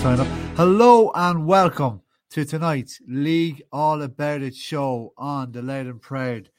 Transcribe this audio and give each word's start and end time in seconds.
Sign 0.00 0.18
up. 0.20 0.26
Hello 0.56 1.12
and 1.14 1.46
welcome 1.46 2.02
to 2.30 2.44
tonight's 2.44 3.00
League 3.06 3.62
All 3.70 4.02
About 4.02 4.42
It 4.42 4.54
show 4.54 5.12
on 5.16 5.52
the 5.52 5.62
Loud 5.62 5.86
and 5.86 6.02
Proud 6.02 6.50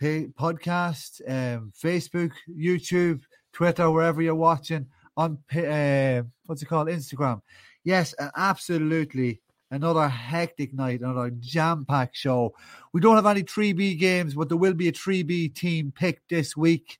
podcast, 0.00 1.20
um, 1.28 1.72
Facebook, 1.76 2.30
YouTube, 2.48 3.22
Twitter, 3.52 3.90
wherever 3.90 4.22
you're 4.22 4.34
watching 4.36 4.86
on 5.16 5.38
uh, 5.56 6.22
what's 6.46 6.62
it 6.62 6.66
called, 6.66 6.88
Instagram. 6.88 7.42
Yes, 7.82 8.14
absolutely 8.36 9.40
another 9.70 10.08
hectic 10.08 10.72
night, 10.72 11.00
another 11.00 11.30
jam-packed 11.40 12.16
show. 12.16 12.54
We 12.92 13.00
don't 13.00 13.16
have 13.16 13.26
any 13.26 13.42
3B 13.42 13.98
games, 13.98 14.34
but 14.34 14.48
there 14.48 14.56
will 14.56 14.74
be 14.74 14.88
a 14.88 14.92
3B 14.92 15.54
team 15.54 15.92
picked 15.94 16.28
this 16.30 16.56
week. 16.56 16.98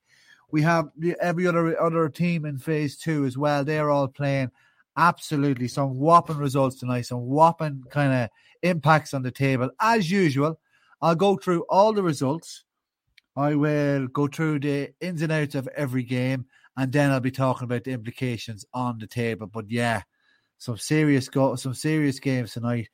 We 0.51 0.63
have 0.63 0.89
every 1.21 1.47
other 1.47 1.81
other 1.81 2.09
team 2.09 2.45
in 2.45 2.59
phase 2.59 2.97
two 2.97 3.25
as 3.27 3.37
well. 3.37 3.65
They're 3.65 3.91
all 3.91 4.09
playing 4.09 4.51
absolutely 4.97 5.69
some 5.69 5.99
whopping 5.99 6.39
results 6.39 6.77
tonight, 6.81 7.03
some 7.03 7.21
whopping 7.21 7.85
kind 7.91 8.13
of 8.13 8.31
impacts 8.63 9.15
on 9.15 9.23
the 9.23 9.31
table. 9.31 9.71
As 9.81 10.11
usual, 10.11 10.59
I'll 11.01 11.15
go 11.15 11.37
through 11.37 11.65
all 11.69 11.93
the 11.93 12.03
results. 12.03 12.65
I 13.37 13.55
will 13.55 14.09
go 14.09 14.27
through 14.27 14.61
the 14.61 14.91
ins 15.01 15.23
and 15.23 15.31
outs 15.31 15.55
of 15.55 15.69
every 15.77 16.03
game, 16.03 16.47
and 16.77 16.91
then 16.93 17.11
I'll 17.11 17.21
be 17.21 17.31
talking 17.31 17.65
about 17.65 17.85
the 17.85 17.93
implications 17.93 18.65
on 18.75 18.99
the 18.99 19.07
table. 19.07 19.47
But 19.47 19.71
yeah, 19.71 20.03
some 20.59 20.77
serious 20.77 21.29
go, 21.29 21.55
some 21.55 21.75
serious 21.75 22.19
games 22.19 22.55
tonight. 22.55 22.89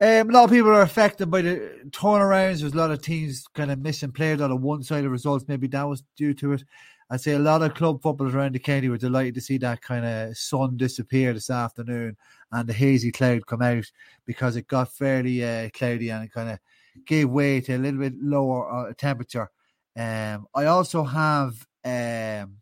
Um, 0.00 0.30
a 0.30 0.32
lot 0.32 0.44
of 0.44 0.50
people 0.50 0.70
are 0.70 0.82
affected 0.82 1.28
by 1.28 1.42
the 1.42 1.72
turnarounds. 1.90 2.60
There's 2.60 2.72
a 2.72 2.76
lot 2.76 2.92
of 2.92 3.02
teams 3.02 3.44
kind 3.52 3.72
of 3.72 3.80
missing 3.80 4.12
players 4.12 4.40
out 4.40 4.52
of 4.52 4.60
one-sided 4.60 5.08
results. 5.08 5.46
Maybe 5.48 5.66
that 5.68 5.82
was 5.82 6.04
due 6.16 6.34
to 6.34 6.52
it. 6.52 6.64
I'd 7.10 7.20
say 7.20 7.32
a 7.32 7.38
lot 7.38 7.62
of 7.62 7.74
club 7.74 8.00
footballers 8.02 8.34
around 8.34 8.54
the 8.54 8.60
county 8.60 8.88
were 8.88 8.98
delighted 8.98 9.34
to 9.34 9.40
see 9.40 9.58
that 9.58 9.82
kind 9.82 10.04
of 10.04 10.36
sun 10.36 10.76
disappear 10.76 11.32
this 11.32 11.50
afternoon 11.50 12.16
and 12.52 12.68
the 12.68 12.72
hazy 12.74 13.10
cloud 13.10 13.46
come 13.46 13.62
out 13.62 13.90
because 14.24 14.56
it 14.56 14.68
got 14.68 14.92
fairly 14.92 15.42
uh, 15.42 15.70
cloudy 15.70 16.10
and 16.10 16.24
it 16.24 16.32
kind 16.32 16.50
of 16.50 16.58
gave 17.06 17.30
way 17.30 17.60
to 17.62 17.74
a 17.74 17.78
little 17.78 17.98
bit 17.98 18.14
lower 18.20 18.88
uh, 18.88 18.92
temperature. 18.96 19.50
Um, 19.96 20.46
I 20.54 20.66
also 20.66 21.02
have 21.02 21.66
um, 21.84 22.58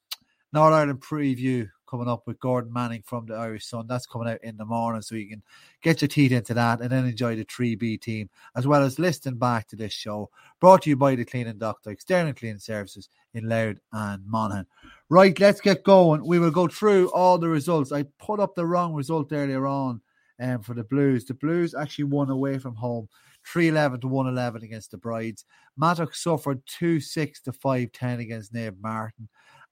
North 0.52 0.72
Ireland 0.72 1.00
preview 1.00 1.68
coming 1.86 2.08
up 2.08 2.26
with 2.26 2.40
Gordon 2.40 2.72
Manning 2.72 3.02
from 3.04 3.26
the 3.26 3.34
Irish 3.34 3.66
Sun. 3.66 3.86
That's 3.86 4.06
coming 4.06 4.28
out 4.28 4.42
in 4.42 4.56
the 4.56 4.64
morning, 4.64 5.02
so 5.02 5.14
you 5.14 5.28
can 5.28 5.42
get 5.82 6.00
your 6.00 6.08
teeth 6.08 6.32
into 6.32 6.54
that 6.54 6.80
and 6.80 6.90
then 6.90 7.06
enjoy 7.06 7.36
the 7.36 7.44
3B 7.44 8.00
team, 8.00 8.28
as 8.56 8.66
well 8.66 8.82
as 8.82 8.98
listening 8.98 9.38
back 9.38 9.68
to 9.68 9.76
this 9.76 9.92
show. 9.92 10.30
Brought 10.60 10.82
to 10.82 10.90
you 10.90 10.96
by 10.96 11.14
the 11.14 11.24
Cleaning 11.24 11.58
Doctor, 11.58 11.90
external 11.90 12.32
cleaning 12.32 12.58
services 12.58 13.08
in 13.34 13.48
Louth 13.48 13.78
and 13.92 14.26
Monaghan. 14.26 14.66
Right, 15.08 15.38
let's 15.38 15.60
get 15.60 15.84
going. 15.84 16.26
We 16.26 16.38
will 16.38 16.50
go 16.50 16.68
through 16.68 17.10
all 17.12 17.38
the 17.38 17.48
results. 17.48 17.92
I 17.92 18.04
put 18.18 18.40
up 18.40 18.54
the 18.54 18.66
wrong 18.66 18.92
result 18.92 19.32
earlier 19.32 19.66
on 19.66 20.00
um, 20.40 20.62
for 20.62 20.74
the 20.74 20.84
Blues. 20.84 21.24
The 21.24 21.34
Blues 21.34 21.74
actually 21.74 22.04
won 22.04 22.30
away 22.30 22.58
from 22.58 22.74
home. 22.74 23.08
311 23.46 24.00
to 24.00 24.08
111 24.08 24.62
against 24.64 24.90
the 24.90 24.98
Brides. 24.98 25.44
Mattock 25.76 26.14
suffered 26.14 26.60
2 26.66 27.00
6 27.00 27.40
to 27.42 27.52
5 27.52 27.92
10 27.92 28.20
against 28.20 28.52
Naomh 28.52 28.80
Mairtin. 28.80 29.28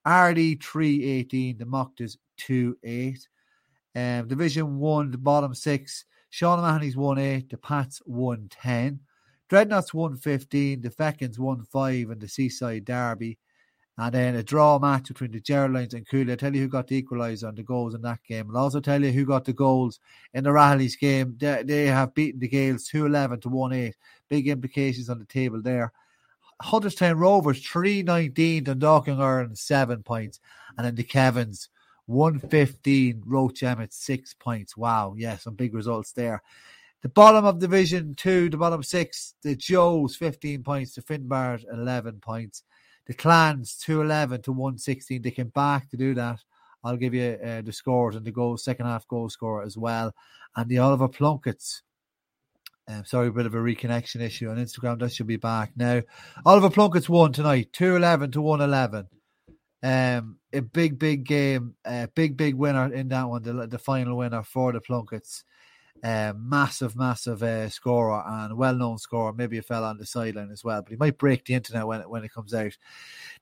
Ardee 0.06 0.62
318, 0.62 1.58
the 1.58 1.64
Mochtas 1.64 2.16
2 2.38 2.76
8. 2.82 3.28
Um, 3.96 4.28
Division 4.28 4.78
1, 4.78 5.10
the 5.10 5.18
bottom 5.18 5.54
six. 5.54 6.04
Sean 6.30 6.60
Mahoney's 6.60 6.96
1 6.96 7.18
8, 7.18 7.48
the 7.48 7.56
Pats 7.56 8.02
1 8.04 8.48
10. 8.50 9.00
Dreadnots 9.50 9.94
115, 9.94 10.80
the 10.80 10.90
Fechins 10.90 11.38
1 11.38 11.64
5, 11.64 12.10
and 12.10 12.20
the 12.20 12.28
Seaside 12.28 12.84
Derby. 12.84 13.38
And 13.96 14.12
then 14.12 14.34
a 14.34 14.42
draw 14.42 14.80
match 14.80 15.08
between 15.08 15.30
the 15.30 15.40
Geraldines 15.40 15.94
and 15.94 16.08
Cooley. 16.08 16.32
I'll 16.32 16.36
tell 16.36 16.54
you 16.54 16.62
who 16.62 16.68
got 16.68 16.88
the 16.88 17.00
equaliser 17.00 17.48
and 17.48 17.56
the 17.56 17.62
goals 17.62 17.94
in 17.94 18.02
that 18.02 18.18
game. 18.26 18.50
I'll 18.50 18.64
also 18.64 18.80
tell 18.80 19.00
you 19.00 19.12
who 19.12 19.24
got 19.24 19.44
the 19.44 19.52
goals 19.52 20.00
in 20.32 20.42
the 20.42 20.50
Rahilly's 20.50 20.96
game. 20.96 21.36
They, 21.38 21.62
they 21.62 21.86
have 21.86 22.12
beaten 22.12 22.40
the 22.40 22.48
Gaels 22.48 22.88
2 22.88 23.06
11 23.06 23.40
to 23.42 23.48
1 23.48 23.72
8. 23.72 23.96
Big 24.28 24.48
implications 24.48 25.08
on 25.08 25.20
the 25.20 25.24
table 25.24 25.62
there. 25.62 25.92
Hunterstown 26.62 27.18
Rovers 27.18 27.66
319, 27.66 28.64
Dundalk 28.64 29.08
Ireland 29.08 29.58
7 29.58 30.02
points. 30.02 30.40
And 30.76 30.86
then 30.86 30.94
the 30.94 31.04
Kevins 31.04 31.68
115, 32.06 33.22
Roche 33.24 33.62
Emmets 33.62 33.96
6 34.04 34.34
points. 34.34 34.76
Wow, 34.76 35.14
yeah, 35.16 35.36
some 35.36 35.54
big 35.54 35.74
results 35.74 36.12
there. 36.12 36.42
The 37.04 37.10
bottom 37.10 37.44
of 37.44 37.58
Division 37.58 38.14
2, 38.14 38.48
the 38.48 38.56
bottom 38.56 38.82
six, 38.82 39.34
the 39.42 39.54
Joes 39.54 40.16
15 40.16 40.62
points, 40.62 40.94
the 40.94 41.02
Finbars 41.02 41.62
11 41.70 42.20
points. 42.20 42.62
The 43.06 43.12
Clans 43.12 43.76
211 43.76 44.40
to 44.40 44.52
116. 44.52 45.20
They 45.20 45.30
came 45.30 45.48
back 45.48 45.90
to 45.90 45.98
do 45.98 46.14
that. 46.14 46.40
I'll 46.82 46.96
give 46.96 47.12
you 47.12 47.38
uh, 47.44 47.60
the 47.60 47.74
scores 47.74 48.16
and 48.16 48.24
the 48.24 48.30
goal, 48.30 48.56
second 48.56 48.86
half 48.86 49.06
goal 49.06 49.28
score 49.28 49.62
as 49.62 49.76
well. 49.76 50.14
And 50.56 50.66
the 50.66 50.78
Oliver 50.78 51.08
Plunketts 51.08 51.82
um, 52.88 53.04
sorry, 53.04 53.28
a 53.28 53.32
bit 53.32 53.46
of 53.46 53.54
a 53.54 53.58
reconnection 53.58 54.20
issue 54.20 54.48
on 54.50 54.56
Instagram. 54.56 54.98
That 54.98 55.12
should 55.12 55.26
be 55.26 55.36
back 55.36 55.72
now. 55.76 56.02
Oliver 56.44 56.70
Plunkett's 56.70 57.08
won 57.08 57.32
tonight, 57.32 57.72
two 57.72 57.96
eleven 57.96 58.30
to 58.32 58.42
one 58.42 58.60
eleven. 58.60 59.08
Um, 59.82 60.38
a 60.52 60.60
big, 60.60 60.98
big 60.98 61.24
game, 61.24 61.74
a 61.84 62.08
big, 62.08 62.36
big 62.36 62.54
winner 62.54 62.92
in 62.92 63.08
that 63.08 63.28
one. 63.28 63.42
The, 63.42 63.66
the 63.66 63.78
final 63.78 64.16
winner 64.16 64.42
for 64.42 64.72
the 64.72 64.80
Plunketts. 64.80 65.42
Uh, 66.02 66.34
massive, 66.36 66.96
massive 66.96 67.42
uh, 67.42 67.66
scorer 67.70 68.22
and 68.26 68.58
well-known 68.58 68.98
scorer. 68.98 69.32
Maybe 69.32 69.56
a 69.56 69.62
fell 69.62 69.84
on 69.84 69.96
the 69.96 70.04
sideline 70.04 70.50
as 70.50 70.62
well, 70.62 70.82
but 70.82 70.90
he 70.90 70.96
might 70.96 71.16
break 71.16 71.46
the 71.46 71.54
internet 71.54 71.86
when 71.86 72.02
it, 72.02 72.10
when 72.10 72.24
it 72.24 72.32
comes 72.32 72.52
out. 72.52 72.76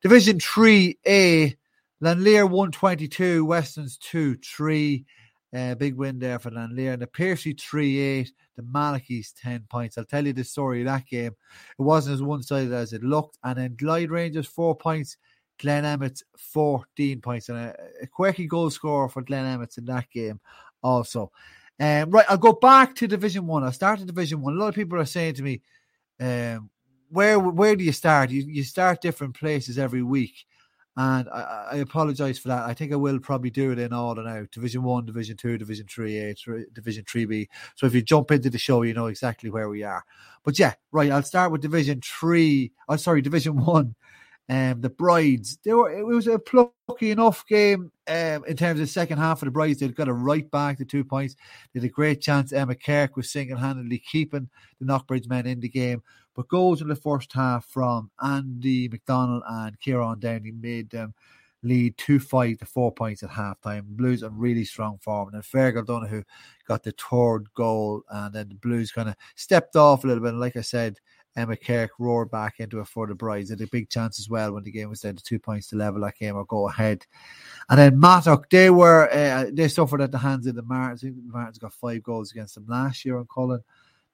Division 0.00 0.38
Three 0.38 0.96
A, 1.04 1.56
Lann 2.00 2.20
Léire 2.20 2.48
one 2.48 2.70
twenty 2.70 3.08
two, 3.08 3.44
Westerns 3.44 3.96
two 3.96 4.36
three. 4.36 5.06
Uh, 5.54 5.74
big 5.74 5.94
win 5.96 6.18
there 6.18 6.38
for 6.38 6.50
Lann 6.50 6.70
Léire. 6.70 6.94
And 6.94 7.02
the 7.02 7.06
Piarsaigh 7.06 7.54
3 7.58 7.98
8, 7.98 8.32
the 8.56 8.62
Malachis 8.62 9.32
10 9.40 9.66
points. 9.68 9.98
I'll 9.98 10.04
tell 10.04 10.26
you 10.26 10.32
the 10.32 10.44
story 10.44 10.80
of 10.80 10.86
that 10.86 11.06
game. 11.06 11.32
It 11.78 11.82
wasn't 11.82 12.14
as 12.14 12.22
one 12.22 12.42
sided 12.42 12.72
as 12.72 12.92
it 12.92 13.02
looked. 13.02 13.38
And 13.44 13.58
then 13.58 13.76
Glyde 13.76 14.10
Rangers 14.10 14.46
4 14.46 14.76
points, 14.76 15.18
Glen 15.58 15.84
Emmets 15.84 16.22
14 16.38 17.20
points. 17.20 17.50
And 17.50 17.58
a, 17.58 17.76
a 18.02 18.06
quirky 18.06 18.46
goal 18.46 18.70
scorer 18.70 19.10
for 19.10 19.20
Glen 19.22 19.44
Emmets 19.44 19.76
in 19.76 19.84
that 19.86 20.08
game 20.10 20.40
also. 20.82 21.30
Um, 21.78 22.10
right, 22.10 22.26
I'll 22.28 22.38
go 22.38 22.52
back 22.52 22.94
to 22.96 23.08
Division 23.08 23.46
1. 23.46 23.64
I'll 23.64 23.72
start 23.72 24.00
at 24.00 24.06
Division 24.06 24.40
1. 24.40 24.54
A 24.54 24.56
lot 24.56 24.68
of 24.68 24.74
people 24.74 24.98
are 24.98 25.04
saying 25.04 25.34
to 25.34 25.42
me, 25.42 25.60
um, 26.20 26.70
where 27.10 27.38
where 27.38 27.76
do 27.76 27.84
you 27.84 27.92
start? 27.92 28.30
You, 28.30 28.42
you 28.42 28.62
start 28.64 29.02
different 29.02 29.34
places 29.34 29.78
every 29.78 30.02
week 30.02 30.46
and 30.96 31.28
I, 31.30 31.68
I 31.72 31.76
apologize 31.76 32.38
for 32.38 32.48
that. 32.48 32.64
I 32.64 32.74
think 32.74 32.92
I 32.92 32.96
will 32.96 33.18
probably 33.18 33.50
do 33.50 33.72
it 33.72 33.78
in 33.78 33.92
order 33.94 34.22
now: 34.22 34.44
Division 34.52 34.82
One, 34.82 35.06
Division 35.06 35.36
Two, 35.36 35.56
Division 35.56 35.86
Three 35.86 36.18
A, 36.18 36.34
Division 36.74 37.04
Three 37.08 37.24
B. 37.24 37.48
So 37.76 37.86
if 37.86 37.94
you 37.94 38.02
jump 38.02 38.30
into 38.30 38.50
the 38.50 38.58
show, 38.58 38.82
you 38.82 38.92
know 38.92 39.06
exactly 39.06 39.48
where 39.48 39.68
we 39.68 39.82
are. 39.82 40.04
But 40.44 40.58
yeah, 40.58 40.74
right. 40.90 41.10
I'll 41.10 41.22
start 41.22 41.50
with 41.50 41.62
Division 41.62 42.02
Three. 42.02 42.72
Oh, 42.88 42.96
sorry, 42.96 43.22
Division 43.22 43.56
One. 43.64 43.94
Um, 44.48 44.82
the 44.82 44.90
Brides. 44.90 45.58
They 45.64 45.72
were. 45.72 45.90
It 45.90 46.04
was 46.04 46.26
a 46.26 46.38
plucky 46.38 47.10
enough 47.10 47.46
game. 47.46 47.90
Um, 48.06 48.44
in 48.46 48.56
terms 48.56 48.80
of 48.80 48.86
the 48.86 48.86
second 48.86 49.18
half 49.18 49.40
of 49.40 49.46
the 49.46 49.52
Brides, 49.52 49.78
they 49.78 49.88
got 49.88 50.08
it 50.08 50.12
right 50.12 50.50
back 50.50 50.76
the 50.76 50.84
two 50.84 51.04
points. 51.04 51.36
They 51.72 51.80
had 51.80 51.86
a 51.86 51.92
great 51.92 52.20
chance. 52.20 52.52
Emma 52.52 52.74
Kirk 52.74 53.16
was 53.16 53.30
single 53.30 53.56
handedly 53.56 53.98
keeping 53.98 54.50
the 54.78 54.84
Knockbridge 54.84 55.28
men 55.28 55.46
in 55.46 55.60
the 55.60 55.68
game. 55.68 56.02
But 56.34 56.48
goals 56.48 56.80
in 56.80 56.88
the 56.88 56.96
first 56.96 57.32
half 57.32 57.66
from 57.66 58.10
Andy 58.22 58.88
McDonald 58.88 59.42
and 59.46 59.78
Kieran 59.80 60.18
Downey 60.18 60.52
made 60.52 60.90
them 60.90 61.14
lead 61.62 61.96
2 61.98 62.18
5 62.18 62.58
to 62.58 62.66
4 62.66 62.92
points 62.92 63.22
at 63.22 63.30
half 63.30 63.60
time. 63.60 63.86
Blues 63.88 64.22
on 64.22 64.36
really 64.36 64.64
strong 64.64 64.98
form. 64.98 65.28
And 65.28 65.34
then 65.34 65.42
Fergal 65.42 65.86
Donoghue 65.86 66.24
got 66.66 66.82
the 66.82 66.92
third 66.92 67.52
goal, 67.54 68.02
and 68.08 68.34
then 68.34 68.48
the 68.48 68.54
Blues 68.56 68.92
kind 68.92 69.08
of 69.08 69.16
stepped 69.36 69.76
off 69.76 70.04
a 70.04 70.06
little 70.06 70.22
bit. 70.22 70.30
And 70.30 70.40
like 70.40 70.56
I 70.56 70.62
said, 70.62 70.98
Emma 71.34 71.56
Kirk 71.56 71.92
roared 71.98 72.30
back 72.30 72.60
into 72.60 72.80
it 72.80 72.86
for 72.86 73.06
the 73.06 73.14
Brides. 73.14 73.48
They 73.48 73.54
had 73.54 73.62
a 73.62 73.70
big 73.70 73.88
chance 73.88 74.18
as 74.18 74.28
well 74.28 74.52
when 74.52 74.64
the 74.64 74.70
game 74.70 74.90
was 74.90 75.00
down 75.00 75.16
to 75.16 75.22
two 75.22 75.38
points 75.38 75.68
to 75.68 75.76
level 75.76 76.02
that 76.02 76.18
game 76.18 76.36
or 76.36 76.44
go 76.44 76.68
ahead. 76.68 77.06
And 77.70 77.78
then 77.78 77.98
Mattock, 77.98 78.50
they 78.50 78.70
were 78.70 79.08
uh, 79.10 79.46
they 79.52 79.68
suffered 79.68 80.02
at 80.02 80.12
the 80.12 80.18
hands 80.18 80.46
of 80.46 80.54
the 80.54 80.62
Martins. 80.62 81.00
The 81.00 81.14
Martins 81.26 81.58
got 81.58 81.72
five 81.72 82.02
goals 82.02 82.32
against 82.32 82.54
them 82.54 82.66
last 82.68 83.04
year 83.04 83.18
on 83.18 83.26
Cullen. 83.32 83.62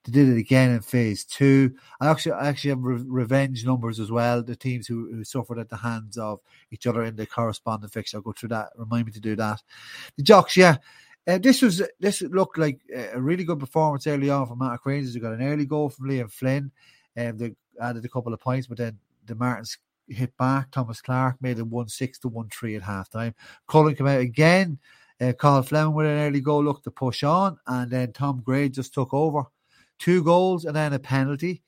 They 0.05 0.11
did 0.13 0.29
it 0.29 0.37
again 0.37 0.71
in 0.71 0.81
phase 0.81 1.25
two. 1.25 1.75
I 1.99 2.09
actually 2.09 2.31
I 2.33 2.47
actually 2.47 2.69
have 2.69 2.83
re- 2.83 3.03
revenge 3.05 3.65
numbers 3.65 3.99
as 3.99 4.09
well. 4.09 4.41
The 4.41 4.55
teams 4.55 4.87
who, 4.87 5.11
who 5.11 5.23
suffered 5.23 5.59
at 5.59 5.69
the 5.69 5.77
hands 5.77 6.17
of 6.17 6.39
each 6.71 6.87
other 6.87 7.03
in 7.03 7.15
the 7.15 7.25
corresponding 7.25 7.89
fixture. 7.89 8.17
I'll 8.17 8.23
go 8.23 8.31
through 8.31 8.49
that. 8.49 8.69
Remind 8.77 9.07
me 9.07 9.11
to 9.11 9.19
do 9.19 9.35
that. 9.35 9.61
The 10.15 10.23
Jocks, 10.23 10.55
yeah. 10.55 10.77
Uh, 11.27 11.37
this 11.37 11.61
was 11.61 11.83
this 11.99 12.21
looked 12.21 12.57
like 12.57 12.79
a 12.95 13.19
really 13.19 13.43
good 13.43 13.59
performance 13.59 14.07
early 14.07 14.29
on 14.29 14.47
from 14.47 14.59
Mattock 14.59 14.85
Rangers. 14.85 15.13
They 15.13 15.19
got 15.19 15.33
an 15.33 15.43
early 15.43 15.65
goal 15.65 15.89
from 15.89 16.09
Liam 16.09 16.31
Flynn, 16.31 16.71
and 17.15 17.31
um, 17.31 17.37
they 17.37 17.55
added 17.81 18.05
a 18.05 18.09
couple 18.09 18.33
of 18.33 18.39
points, 18.39 18.67
but 18.67 18.77
then 18.77 18.97
the 19.25 19.35
Martins 19.35 19.77
hit 20.07 20.35
back. 20.37 20.71
Thomas 20.71 21.01
Clark 21.01 21.35
made 21.41 21.59
it 21.59 21.67
one 21.67 21.89
six 21.89 22.17
to 22.19 22.29
one 22.29 22.49
three 22.49 22.75
at 22.75 22.81
halftime. 22.81 23.33
Cullen 23.67 23.95
came 23.95 24.07
out 24.07 24.21
again. 24.21 24.79
Uh, 25.21 25.33
Carl 25.33 25.61
Fleming 25.61 25.93
with 25.93 26.07
an 26.07 26.17
early 26.17 26.39
goal, 26.39 26.63
looked 26.63 26.85
to 26.85 26.91
push 26.91 27.23
on, 27.23 27.59
and 27.67 27.91
then 27.91 28.13
Tom 28.13 28.41
Gray 28.41 28.69
just 28.69 28.93
took 28.93 29.13
over 29.13 29.43
two 29.99 30.23
goals 30.23 30.65
and 30.65 30.75
then 30.75 30.93
a 30.93 30.99
penalty, 30.99 31.61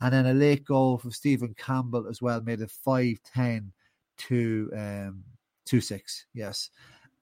and 0.00 0.12
then 0.12 0.26
a 0.26 0.34
late 0.34 0.64
goal 0.64 0.98
from 0.98 1.10
Stephen 1.10 1.54
Campbell 1.58 2.06
as 2.08 2.22
well 2.22 2.40
made 2.40 2.60
it 2.60 2.70
5 2.70 3.16
10 3.34 3.72
to 4.16 4.70
um, 4.76 5.24
2 5.66 5.80
6, 5.80 6.26
yes. 6.34 6.70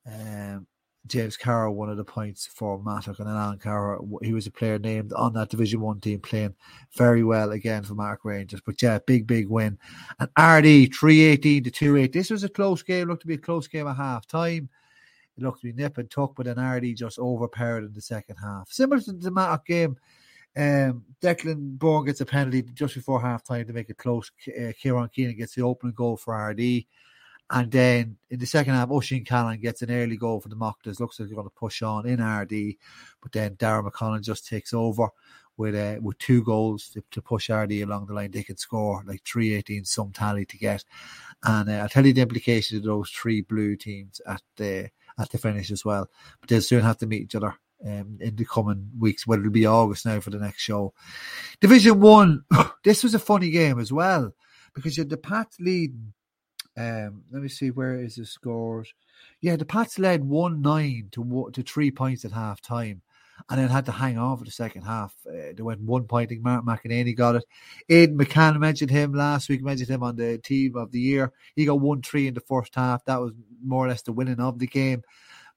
Um, 0.07 0.67
James 1.09 1.37
Carroll 1.37 1.75
one 1.75 1.89
of 1.89 1.97
the 1.97 2.05
points 2.05 2.47
for 2.47 2.81
Mattock 2.83 3.19
and 3.19 3.29
then 3.29 3.37
Alan 3.37 3.59
Carroll. 3.59 4.19
He 4.23 4.33
was 4.33 4.47
a 4.47 4.51
player 4.51 4.79
named 4.79 5.13
on 5.15 5.33
that 5.35 5.49
Division 5.49 5.81
One 5.81 6.01
team, 6.01 6.21
playing 6.21 6.55
very 6.97 7.25
well 7.25 7.53
again 7.53 7.83
for 7.83 7.95
Mark 7.95 8.25
Rangers. 8.25 8.61
But 8.65 8.81
yeah, 8.83 8.99
big 9.07 9.27
big 9.27 9.49
win. 9.49 9.79
And 10.21 10.29
Ardee 10.39 10.95
three 10.95 11.23
eighteen 11.23 11.65
to 11.65 11.71
two 11.71 11.97
eight. 11.97 12.13
This 12.13 12.31
was 12.31 12.45
a 12.45 12.49
close 12.49 12.83
game. 12.83 13.09
Looked 13.09 13.23
to 13.23 13.29
be 13.29 13.35
a 13.35 13.39
close 13.39 13.67
game 13.67 13.87
at 13.87 13.97
half 13.97 14.27
time. 14.27 14.69
It 15.37 15.43
looked 15.43 15.63
to 15.63 15.73
be 15.73 15.73
nip 15.73 15.99
and 15.99 16.11
tuck, 16.11 16.35
but 16.37 16.47
then 16.47 16.57
Ardee 16.57 16.95
just 16.95 17.19
overpowered 17.19 17.85
in 17.85 17.93
the 17.93 18.01
second 18.01 18.37
half. 18.37 18.71
Similar 18.71 19.01
to 19.03 19.13
the 19.13 19.31
Mattock 19.31 19.67
game. 19.67 19.97
Um, 20.56 21.05
Declan 21.23 21.79
Bourne 21.79 22.06
gets 22.06 22.21
a 22.21 22.27
penalty 22.27 22.62
just 22.62 22.95
before 22.95 23.21
half 23.21 23.45
time 23.45 23.67
to 23.67 23.73
make 23.73 23.91
it 23.91 23.99
close. 23.99 24.31
Uh, 24.49 24.73
Kieran 24.79 25.09
Keenan 25.09 25.37
gets 25.37 25.55
the 25.55 25.62
opening 25.62 25.95
goal 25.95 26.17
for 26.17 26.35
Ardee. 26.35 26.87
And 27.50 27.71
then 27.71 28.19
in 28.29 28.39
the 28.39 28.47
second 28.47 28.75
half, 28.75 28.91
Oisin 28.91 29.25
Callan 29.25 29.61
gets 29.61 29.81
an 29.81 29.91
early 29.91 30.17
goal 30.17 30.41
for 30.41 30.50
the 30.50 30.56
Mochtas. 30.56 31.00
Looks 31.00 31.19
like 31.19 31.29
they're 31.29 31.37
going 31.37 31.49
to 31.49 31.55
push 31.55 31.81
on 31.81 32.06
in 32.06 32.19
Ardee, 32.19 32.77
but 33.23 33.33
then 33.33 33.56
Darren 33.56 33.89
McConnell 33.89 34.23
just 34.23 34.47
takes 34.47 34.75
over 34.75 35.09
with 35.56 35.75
uh, 35.75 35.99
with 36.03 36.19
two 36.19 36.43
goals 36.45 36.91
to, 36.91 37.03
to, 37.11 37.23
push 37.23 37.49
Ardee 37.49 37.83
along 37.83 38.06
the 38.06 38.12
line. 38.12 38.31
They 38.31 38.43
can 38.43 38.59
score 38.59 39.03
like 39.06 39.25
318 39.25 39.85
some 39.87 40.12
tally 40.12 40.45
to 40.45 40.59
get. 40.59 40.85
And 41.43 41.71
uh, 41.71 41.75
I'll 41.75 41.89
tell 41.89 42.06
you 42.06 42.12
the 42.12 42.21
implications 42.21 42.79
of 42.79 42.85
those 42.85 43.11
three 43.11 43.41
blue 43.41 43.77
teams 43.77 44.21
at 44.27 44.43
the 44.56 44.91
at 45.19 45.31
the 45.31 45.39
finish 45.39 45.71
as 45.71 45.85
well. 45.85 46.09
But 46.41 46.50
they'll 46.50 46.62
soon 46.62 46.83
have 46.83 46.99
to 46.99 47.06
meet 47.06 47.23
each 47.23 47.35
other 47.35 47.55
um, 47.85 48.19
in 48.21 48.37
the 48.37 48.45
coming 48.45 48.91
weeks, 48.99 49.27
whether 49.27 49.43
it'll 49.43 49.53
be 49.53 49.67
August 49.67 50.07
now 50.07 50.21
for 50.21 50.31
the 50.31 50.39
next 50.39 50.61
show. 50.61 50.93
Division 51.61 52.01
one, 52.01 52.45
this 52.85 53.03
was 53.03 53.15
a 53.15 53.19
funny 53.19 53.51
game 53.51 53.79
as 53.79 53.93
well 53.93 54.35
because 54.75 54.97
you 54.97 55.03
had 55.03 55.11
the 55.11 55.17
Pats 55.17 55.59
leading 55.61 56.13
um, 56.79 57.25
let 57.33 57.43
me 57.43 57.49
see 57.49 57.71
where 57.73 57.97
is 57.97 58.17
the 58.17 58.25
scores. 58.25 58.95
Yeah, 59.41 59.57
the 59.57 59.65
Pats 59.65 59.99
led 59.99 60.23
one 60.23 60.63
nine 60.63 61.09
to 61.13 61.51
to 61.53 61.63
three 61.63 61.91
points 61.91 62.25
at 62.25 62.31
half 62.31 62.61
time, 62.61 63.03
and 63.51 63.59
then 63.59 63.69
had 63.69 63.87
to 63.87 63.93
hang 63.93 64.17
on 64.17 64.37
for 64.39 64.45
the 64.45 64.53
second 64.53 64.83
half. 64.83 65.13
Uh, 65.27 65.53
they 65.57 65.63
went 65.63 65.81
one 65.81 66.05
point. 66.05 66.31
I 66.31 66.35
think 66.35 66.45
McEnany 66.45 67.17
got 67.17 67.35
it. 67.35 67.45
Aidan 67.89 68.17
McCann 68.17 68.61
mentioned 68.61 68.93
him 68.93 69.13
last 69.13 69.49
week. 69.49 69.61
Mentioned 69.61 69.91
him 69.91 70.05
on 70.05 70.15
the 70.15 70.39
team 70.39 70.77
of 70.77 70.93
the 70.93 71.01
year. 71.01 71.33
He 71.57 71.65
got 71.65 71.81
one 71.81 72.01
three 72.01 72.29
in 72.29 72.35
the 72.35 72.41
first 72.41 72.77
half. 72.77 73.05
That 73.07 73.21
was 73.21 73.33
more 73.65 73.85
or 73.85 73.89
less 73.89 74.03
the 74.03 74.13
winning 74.13 74.39
of 74.39 74.61
the 74.61 74.69
game. 74.69 75.03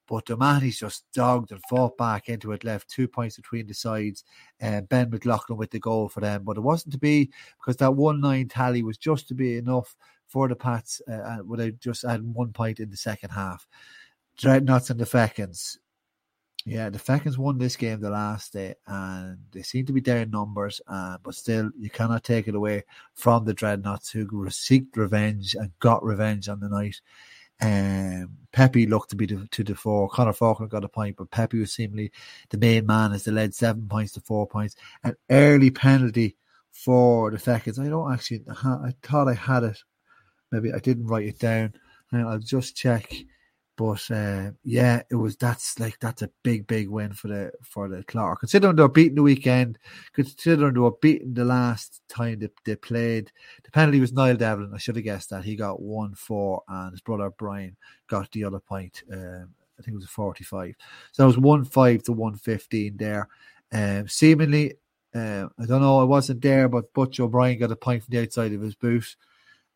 But 0.08 0.28
he's 0.60 0.78
just 0.78 1.04
dogged 1.14 1.52
and 1.52 1.62
fought 1.68 1.96
back 1.96 2.28
into 2.28 2.52
it, 2.52 2.64
left 2.64 2.90
two 2.90 3.08
points 3.08 3.36
between 3.36 3.66
the 3.66 3.74
sides. 3.74 4.24
Uh, 4.60 4.82
ben 4.82 5.10
McLaughlin 5.10 5.58
with 5.58 5.70
the 5.70 5.78
goal 5.78 6.08
for 6.08 6.20
them. 6.20 6.42
But 6.44 6.56
it 6.56 6.62
wasn't 6.62 6.92
to 6.92 6.98
be 6.98 7.30
because 7.58 7.76
that 7.78 7.94
1 7.94 8.20
9 8.20 8.48
tally 8.48 8.82
was 8.82 8.98
just 8.98 9.28
to 9.28 9.34
be 9.34 9.56
enough 9.56 9.96
for 10.26 10.48
the 10.48 10.56
Pats 10.56 11.00
uh, 11.08 11.12
uh, 11.12 11.38
without 11.46 11.78
just 11.78 12.04
adding 12.04 12.32
one 12.32 12.52
point 12.52 12.80
in 12.80 12.90
the 12.90 12.96
second 12.96 13.30
half. 13.30 13.66
Dreadnots 14.38 14.90
and 14.90 14.98
the 14.98 15.04
Fechins. 15.04 15.76
Yeah, 16.64 16.90
the 16.90 16.98
Fechins 16.98 17.36
won 17.36 17.58
this 17.58 17.76
game 17.76 18.00
the 18.00 18.10
last 18.10 18.52
day, 18.52 18.74
and 18.86 19.38
they 19.50 19.62
seem 19.62 19.84
to 19.86 19.92
be 19.92 20.08
in 20.08 20.30
numbers, 20.30 20.80
uh, 20.86 21.18
but 21.22 21.34
still, 21.34 21.70
you 21.76 21.90
cannot 21.90 22.22
take 22.22 22.46
it 22.46 22.54
away 22.54 22.84
from 23.14 23.44
the 23.44 23.54
Dreadnots 23.54 24.12
who 24.12 24.26
seeked 24.46 24.96
revenge 24.96 25.54
and 25.54 25.72
got 25.80 26.04
revenge 26.04 26.48
on 26.48 26.60
the 26.60 26.68
night. 26.68 27.00
Um, 27.62 28.36
Pepe 28.52 28.86
looked 28.86 29.10
to 29.10 29.16
be 29.16 29.26
to, 29.28 29.46
to 29.46 29.64
the 29.64 29.74
four. 29.74 30.08
Connor 30.10 30.34
Faulkner 30.34 30.66
got 30.66 30.84
a 30.84 30.88
point, 30.88 31.16
but 31.16 31.30
Pepe 31.30 31.58
was 31.58 31.72
seemingly 31.72 32.12
the 32.50 32.58
main 32.58 32.84
man 32.84 33.12
as 33.12 33.24
they 33.24 33.32
led 33.32 33.54
seven 33.54 33.88
points 33.88 34.12
to 34.12 34.20
four 34.20 34.46
points. 34.46 34.76
An 35.04 35.14
early 35.30 35.70
penalty 35.70 36.36
for 36.70 37.30
the 37.30 37.38
seconds. 37.38 37.78
I 37.78 37.88
don't 37.88 38.12
actually, 38.12 38.42
I 38.48 38.92
thought 39.02 39.28
I 39.28 39.34
had 39.34 39.62
it 39.62 39.78
Maybe 40.52 40.72
I 40.72 40.78
didn't 40.78 41.06
write 41.06 41.26
it 41.26 41.38
down. 41.38 41.72
I'll 42.12 42.38
just 42.38 42.76
check. 42.76 43.10
But 43.82 44.08
uh, 44.12 44.52
yeah, 44.62 45.02
it 45.10 45.16
was 45.16 45.34
that's 45.36 45.80
like 45.80 45.98
that's 45.98 46.22
a 46.22 46.30
big, 46.44 46.68
big 46.68 46.88
win 46.88 47.14
for 47.14 47.26
the 47.26 47.50
for 47.64 47.88
the 47.88 48.04
Clark. 48.04 48.38
Considering 48.38 48.76
they 48.76 48.82
were 48.82 48.88
beating 48.88 49.16
the 49.16 49.24
weekend, 49.24 49.76
considering 50.12 50.74
they 50.74 50.78
were 50.78 50.92
beating 51.02 51.34
the 51.34 51.44
last 51.44 52.00
time 52.08 52.38
they, 52.38 52.48
they 52.64 52.76
played, 52.76 53.32
the 53.64 53.72
penalty 53.72 53.98
was 53.98 54.12
Niall 54.12 54.36
Devlin. 54.36 54.70
I 54.72 54.78
should 54.78 54.94
have 54.94 55.04
guessed 55.04 55.30
that 55.30 55.42
he 55.42 55.56
got 55.56 55.82
one 55.82 56.14
four, 56.14 56.62
and 56.68 56.92
his 56.92 57.00
brother 57.00 57.30
Brian 57.30 57.76
got 58.06 58.30
the 58.30 58.44
other 58.44 58.60
point. 58.60 59.02
Um, 59.12 59.48
I 59.76 59.82
think 59.82 59.94
it 59.94 59.96
was 59.96 60.04
a 60.04 60.08
forty-five. 60.08 60.76
So 61.10 61.24
it 61.24 61.26
was 61.26 61.38
one 61.38 61.64
five 61.64 62.04
to 62.04 62.12
one 62.12 62.36
fifteen 62.36 62.96
there. 62.96 63.26
Um, 63.72 64.06
seemingly, 64.06 64.74
uh, 65.12 65.48
I 65.58 65.66
don't 65.66 65.82
know. 65.82 65.98
I 65.98 66.04
wasn't 66.04 66.40
there, 66.40 66.68
but 66.68 66.94
Butch 66.94 67.18
O'Brien 67.18 67.58
got 67.58 67.72
a 67.72 67.76
point 67.76 68.04
from 68.04 68.12
the 68.12 68.22
outside 68.22 68.52
of 68.52 68.60
his 68.60 68.76
boot. 68.76 69.16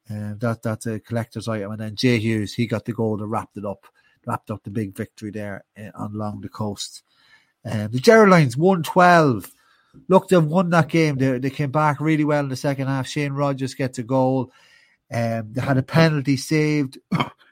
Um, 0.09 0.39
that 0.39 0.63
that's 0.63 0.87
a 0.87 1.01
collector's 1.01 1.49
item. 1.49 1.73
And 1.73 1.81
then 1.81 1.97
Jay 1.97 2.21
Hughes, 2.21 2.55
he 2.55 2.69
got 2.69 2.85
the 2.85 2.93
goal 2.93 3.17
that 3.17 3.27
wrapped 3.27 3.57
it 3.57 3.65
up, 3.65 3.87
wrapped 4.27 4.51
up 4.51 4.63
the 4.65 4.71
big 4.71 4.95
victory 4.95 5.31
there 5.31 5.65
uh, 5.79 5.91
along 5.95 6.41
the 6.41 6.49
coast. 6.49 7.03
Um, 7.65 7.91
the 7.91 8.01
Geraldines 8.01 8.57
112. 8.57 9.51
Look, 10.09 10.29
they've 10.29 10.45
won 10.45 10.71
that 10.71 10.89
game. 10.89 11.17
They, 11.17 11.39
they 11.39 11.51
came 11.51 11.71
back 11.71 12.01
really 12.01 12.25
well 12.25 12.45
in 12.45 12.49
the 12.49 12.57
second 12.57 12.89
half. 12.89 13.07
Shane 13.07 13.33
Rogers 13.33 13.75
gets 13.75 13.99
a 13.99 14.03
goal. 14.03 14.53
Um, 15.13 15.53
they 15.53 15.61
had 15.61 15.79
a 15.79 15.83
penalty 15.83 16.37
saved. 16.37 16.99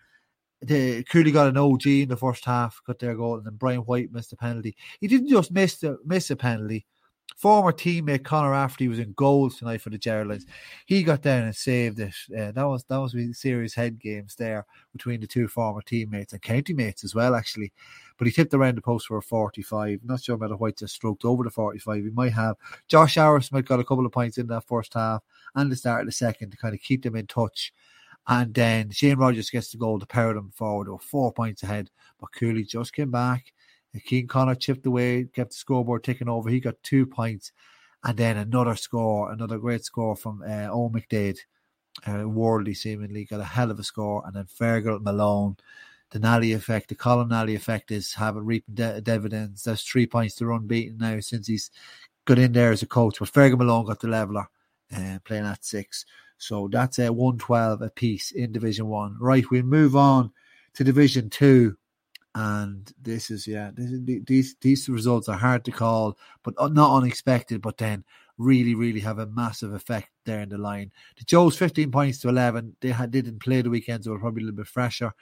they 0.63 1.03
Cooley 1.05 1.31
got 1.31 1.49
an 1.49 1.57
OG 1.57 1.87
in 1.87 2.09
the 2.09 2.17
first 2.17 2.45
half, 2.45 2.81
got 2.87 2.99
their 2.99 3.15
goal, 3.15 3.37
and 3.37 3.47
then 3.47 3.57
Brian 3.57 3.81
White 3.81 4.13
missed 4.13 4.33
a 4.33 4.37
penalty. 4.37 4.77
He 5.01 5.09
didn't 5.09 5.29
just 5.29 5.53
miss 5.53 5.77
the 5.77 5.99
miss 6.05 6.31
a 6.31 6.37
penalty. 6.37 6.87
Former 7.35 7.73
teammate 7.73 8.25
Connor 8.25 8.53
Rafferty 8.53 8.87
was 8.87 9.01
in 9.01 9.13
goals 9.13 9.59
tonight 9.59 9.81
for 9.81 9.91
the 9.91 9.99
Geraldines. 9.99 10.47
He 10.87 11.03
got 11.03 11.23
down 11.23 11.43
and 11.43 11.55
saved 11.55 11.99
it. 11.99 12.15
Uh, 12.31 12.53
that 12.53 12.63
was 12.63 12.85
that 12.85 12.97
was 12.99 13.17
serious 13.33 13.75
head 13.75 13.99
games 13.99 14.37
there 14.37 14.65
between 14.93 15.21
the 15.21 15.27
two 15.27 15.49
former 15.49 15.83
teammates 15.83 16.33
and 16.33 16.41
county 16.41 16.73
mates 16.73 17.03
as 17.03 17.15
well, 17.15 17.35
actually. 17.35 17.73
But 18.19 18.29
he 18.29 18.33
tipped 18.33 18.55
around 18.55 18.77
the 18.77 18.83
post 18.83 19.09
for 19.09 19.19
a 19.19 19.23
45. 19.23 20.01
Not 20.05 20.23
sure 20.23 20.37
whether 20.37 20.57
White 20.57 20.79
just 20.79 20.95
stroked 20.95 21.25
over 21.25 21.43
the 21.43 21.51
45. 21.51 22.05
He 22.05 22.11
might 22.11 22.33
have. 22.33 22.57
Josh 22.87 23.17
Harris 23.17 23.51
might 23.51 23.67
got 23.67 23.81
a 23.81 23.85
couple 23.85 24.07
of 24.07 24.13
points 24.13 24.39
in 24.39 24.47
that 24.47 24.69
first 24.69 24.95
half 24.95 25.23
and 25.57 25.71
the 25.71 25.77
start 25.77 26.03
of 26.03 26.07
the 26.07 26.13
second 26.13 26.53
to 26.53 26.57
kind 26.57 26.75
of 26.75 26.81
keep 26.81 27.03
them 27.03 27.17
in 27.17 27.27
touch. 27.27 27.73
And 28.27 28.55
then 28.55 28.91
Shane 28.91 29.19
Rogers 29.19 29.51
gets 29.51 29.71
the 29.71 29.79
goal 29.79 29.99
to 29.99 30.07
power 30.07 30.35
them 30.35 30.53
forward. 30.55 30.89
Were 30.89 30.99
four 30.99 31.33
points 31.33 31.63
ahead, 31.65 31.91
but 32.21 32.33
Cooley 32.33 32.65
just 32.65 32.93
came 32.93 33.11
back 33.11 33.53
Keane 34.01 34.27
Connor 34.27 34.55
chipped 34.55 34.87
away, 34.87 35.25
kept 35.33 35.51
the 35.51 35.57
scoreboard 35.57 36.05
ticking 36.05 36.29
over. 36.29 36.49
He 36.51 36.61
got 36.61 36.83
two 36.83 37.07
points. 37.07 37.53
And 38.03 38.17
then 38.19 38.37
another 38.37 38.77
score, 38.77 39.33
another 39.33 39.59
great 39.59 39.85
score 39.85 40.15
from 40.17 40.43
uh, 40.43 40.69
Owen 40.71 40.93
McDade. 40.93 41.39
Uh, 42.07 42.29
Worldly 42.29 42.75
seemingly 42.75 43.25
got 43.25 43.41
a 43.41 43.45
hell 43.45 43.71
of 43.71 43.79
a 43.79 43.85
score. 43.85 44.23
And 44.27 44.35
then 44.35 44.45
Fergal 44.45 45.01
Malone. 45.01 45.57
The 46.11 46.19
Nally 46.21 46.53
effect, 46.53 46.91
the 46.91 46.95
Colin 46.95 47.29
Nally 47.29 47.57
effect 47.57 47.91
is 47.91 48.15
having 48.15 48.45
reaping 48.45 48.75
de- 48.75 49.01
dividends. 49.01 49.65
That's 49.65 49.83
three 49.83 50.07
points 50.07 50.37
to 50.37 50.47
run 50.47 50.61
unbeaten 50.61 50.99
now 50.99 51.19
since 51.19 51.49
he's 51.49 51.71
got 52.25 52.39
in 52.39 52.53
there 52.53 52.71
as 52.71 52.83
a 52.83 52.87
coach. 52.87 53.19
But 53.19 53.33
Fergal 53.33 53.59
Malone 53.59 53.87
got 53.87 54.01
the 54.01 54.09
leveler 54.09 54.47
uh, 54.95 55.19
playing 55.25 55.47
at 55.47 55.65
six. 55.65 56.05
So 56.39 56.69
that's 56.71 56.99
a 56.99 57.09
uh, 57.09 57.13
112 57.13 57.83
apiece 57.83 58.31
in 58.33 58.53
Division 58.53 58.87
1. 58.87 59.17
Right, 59.19 59.49
we 59.51 59.63
move 59.63 59.97
on 59.97 60.31
to 60.75 60.85
Division 60.85 61.31
2 61.31 61.77
and 62.35 62.93
this 63.01 63.31
is 63.31 63.47
yeah 63.47 63.71
this 63.75 63.91
is, 63.91 64.01
these 64.25 64.57
these 64.61 64.89
results 64.89 65.29
are 65.29 65.39
hard 65.39 65.65
to 65.65 65.71
call 65.71 66.19
but 66.43 66.55
not 66.73 66.97
unexpected 66.97 67.63
but 67.63 67.79
then 67.79 68.05
really 68.39 68.75
really 68.75 68.99
have 68.99 69.21
a 69.21 69.27
massive 69.27 69.73
effect 69.73 70.09
there 70.25 70.41
in 70.41 70.49
the 70.49 70.59
line 70.59 70.91
the 71.17 71.25
joes 71.25 71.57
15 71.57 71.93
points 71.93 72.19
to 72.19 72.29
11 72.29 72.75
they 72.81 72.91
had 72.91 73.13
didn't 73.13 73.39
play 73.39 73.63
the 73.63 73.71
weekend 73.71 74.03
so 74.03 74.11
were 74.11 74.19
probably 74.19 74.43
a 74.43 74.47
little 74.47 74.57
bit 74.57 74.67
fresher 74.67 75.13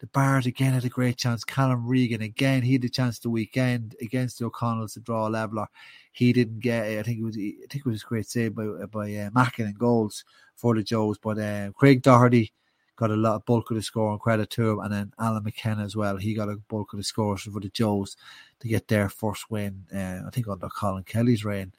the 0.00 0.06
Bars 0.08 0.46
again 0.46 0.72
had 0.72 0.86
a 0.86 0.88
great 0.88 1.18
chance. 1.18 1.44
Callum 1.44 1.86
Regan 1.86 2.22
again, 2.22 2.62
he 2.62 2.72
had 2.72 2.84
a 2.84 2.88
chance 2.88 3.18
the 3.18 3.28
weekend 3.28 3.96
against 4.00 4.38
the 4.38 4.46
O'Connells 4.46 4.94
to 4.94 5.00
draw 5.00 5.28
a 5.28 5.30
leveler. 5.30 5.66
He 6.12 6.32
didn't 6.32 6.60
get 6.60 6.86
it. 6.86 6.98
I 6.98 7.02
think 7.02 7.18
it 7.18 7.22
was 7.22 7.36
I 7.36 7.52
think 7.68 7.84
it 7.84 7.86
was 7.86 8.02
a 8.02 8.06
great 8.06 8.26
save 8.26 8.54
by 8.54 8.64
by 8.90 9.14
uh, 9.14 9.30
Mackin 9.34 9.66
and 9.66 9.78
goals 9.78 10.24
for 10.56 10.74
the 10.74 10.82
Joes. 10.82 11.18
But 11.18 11.38
uh, 11.38 11.70
Craig 11.72 12.00
Doherty 12.00 12.52
got 13.00 13.10
a 13.10 13.16
lot 13.16 13.36
of 13.36 13.46
bulk 13.46 13.70
of 13.70 13.76
the 13.76 13.82
score 13.82 14.12
and 14.12 14.20
credit 14.20 14.50
to 14.50 14.72
him. 14.72 14.80
And 14.80 14.92
then 14.92 15.12
Alan 15.18 15.42
McKenna 15.42 15.82
as 15.82 15.96
well. 15.96 16.18
He 16.18 16.34
got 16.34 16.50
a 16.50 16.56
bulk 16.68 16.92
of 16.92 16.98
the 16.98 17.04
scores 17.04 17.42
for 17.42 17.58
the 17.58 17.70
Joes 17.70 18.16
to 18.60 18.68
get 18.68 18.88
their 18.88 19.08
first 19.08 19.50
win. 19.50 19.86
Uh, 19.92 20.20
I 20.26 20.30
think 20.30 20.46
under 20.46 20.68
Colin 20.68 21.04
Kelly's 21.04 21.44
reign 21.44 21.72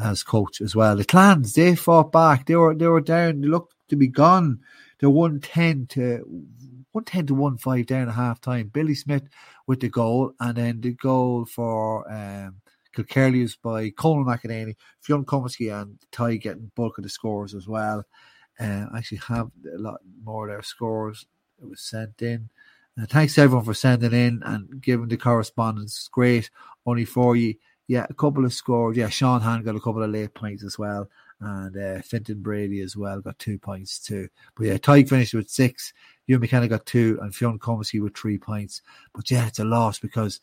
as 0.00 0.22
coach 0.22 0.62
as 0.62 0.74
well. 0.74 0.96
The 0.96 1.04
Clans 1.04 1.52
they 1.52 1.76
fought 1.76 2.10
back. 2.10 2.46
They 2.46 2.56
were 2.56 2.74
they 2.74 2.86
were 2.86 3.02
down. 3.02 3.42
They 3.42 3.48
looked 3.48 3.74
to 3.90 3.96
be 3.96 4.08
gone. 4.08 4.60
They're 4.98 5.10
one 5.10 5.40
ten 5.40 5.86
to 5.88 6.24
one 6.92 7.04
ten 7.04 7.26
to 7.26 7.34
one 7.34 7.58
five 7.58 7.86
down 7.86 8.08
at 8.08 8.14
half 8.14 8.40
time. 8.40 8.68
Billy 8.68 8.94
Smith 8.94 9.24
with 9.66 9.80
the 9.80 9.90
goal, 9.90 10.32
and 10.40 10.56
then 10.56 10.80
the 10.80 10.92
goal 10.94 11.44
for 11.44 12.10
um, 12.10 12.56
Kilkerley 12.96 13.42
was 13.42 13.56
by 13.56 13.90
Colin 13.90 14.24
McEnany, 14.24 14.76
Fionn 15.00 15.24
Comiskey, 15.24 15.70
and 15.70 15.98
Ty 16.10 16.36
getting 16.36 16.70
bulk 16.74 16.96
of 16.96 17.04
the 17.04 17.10
scores 17.10 17.54
as 17.54 17.68
well. 17.68 18.04
Uh, 18.62 18.86
actually 18.96 19.18
have 19.26 19.50
a 19.74 19.78
lot 19.78 20.00
more 20.24 20.48
of 20.48 20.54
their 20.54 20.62
scores 20.62 21.26
that 21.58 21.68
was 21.68 21.80
sent 21.80 22.22
in. 22.22 22.48
Uh, 23.00 23.06
thanks 23.06 23.38
everyone 23.38 23.64
for 23.64 23.74
sending 23.74 24.12
in 24.12 24.42
and 24.44 24.80
giving 24.80 25.08
the 25.08 25.16
correspondence. 25.16 26.08
Great. 26.12 26.50
Only 26.86 27.04
for 27.04 27.34
you. 27.34 27.54
Yeah, 27.88 28.06
a 28.08 28.14
couple 28.14 28.44
of 28.44 28.54
scores. 28.54 28.96
Yeah, 28.96 29.08
Sean 29.08 29.40
Han 29.40 29.64
got 29.64 29.74
a 29.74 29.80
couple 29.80 30.02
of 30.02 30.10
late 30.10 30.34
points 30.34 30.62
as 30.62 30.78
well. 30.78 31.08
And 31.40 31.76
uh, 31.76 32.02
Fintan 32.02 32.40
Brady 32.40 32.80
as 32.82 32.96
well 32.96 33.20
got 33.20 33.38
two 33.38 33.58
points 33.58 33.98
too. 33.98 34.28
But 34.54 34.66
yeah, 34.66 34.78
Tyke 34.78 35.08
finished 35.08 35.34
with 35.34 35.50
six. 35.50 35.92
Hugh 36.26 36.38
McKenna 36.38 36.68
got 36.68 36.86
two, 36.86 37.18
and 37.20 37.34
Fionn 37.34 37.58
Comiskey 37.58 38.00
with 38.00 38.16
three 38.16 38.38
points. 38.38 38.80
But 39.12 39.28
yeah, 39.30 39.48
it's 39.48 39.58
a 39.58 39.64
loss 39.64 39.98
because 39.98 40.40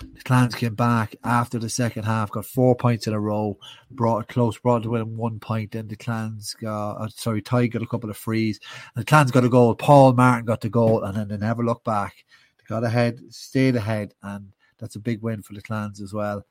the 0.00 0.22
Clans 0.24 0.54
came 0.54 0.74
back 0.74 1.14
after 1.24 1.58
the 1.58 1.68
second 1.68 2.04
half, 2.04 2.30
got 2.30 2.46
four 2.46 2.74
points 2.74 3.06
in 3.06 3.12
a 3.12 3.20
row, 3.20 3.58
brought 3.90 4.20
it 4.20 4.28
close, 4.28 4.58
brought 4.58 4.78
it 4.78 4.82
to 4.84 4.90
within 4.90 5.16
one 5.16 5.38
point. 5.38 5.72
Then 5.72 5.88
the 5.88 5.96
Clans 5.96 6.54
got, 6.54 6.92
uh, 6.92 7.08
sorry, 7.08 7.42
Ty 7.42 7.66
got 7.68 7.82
a 7.82 7.86
couple 7.86 8.10
of 8.10 8.16
frees, 8.16 8.60
and 8.94 9.02
the 9.02 9.06
Clans 9.06 9.30
got 9.30 9.44
a 9.44 9.48
goal. 9.48 9.74
Paul 9.74 10.14
Martin 10.14 10.46
got 10.46 10.60
the 10.62 10.70
goal, 10.70 11.04
and 11.04 11.16
then 11.16 11.28
they 11.28 11.36
never 11.36 11.64
looked 11.64 11.84
back. 11.84 12.24
They 12.58 12.64
got 12.68 12.84
ahead, 12.84 13.20
stayed 13.28 13.76
ahead, 13.76 14.14
and 14.22 14.52
that's 14.78 14.96
a 14.96 15.00
big 15.00 15.22
win 15.22 15.42
for 15.42 15.52
the 15.52 15.62
Clans 15.62 16.00
as 16.00 16.12
well. 16.14 16.44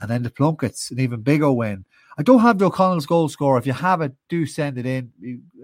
And 0.00 0.10
then 0.10 0.22
the 0.22 0.30
Plunketts, 0.30 0.90
an 0.90 1.00
even 1.00 1.20
bigger 1.20 1.52
win. 1.52 1.84
I 2.18 2.22
don't 2.22 2.40
have 2.40 2.58
the 2.58 2.66
O'Connell's 2.66 3.06
goal 3.06 3.28
score. 3.28 3.56
If 3.58 3.66
you 3.66 3.72
have 3.72 4.00
it, 4.00 4.12
do 4.28 4.46
send 4.46 4.78
it 4.78 4.86
in. 4.86 5.12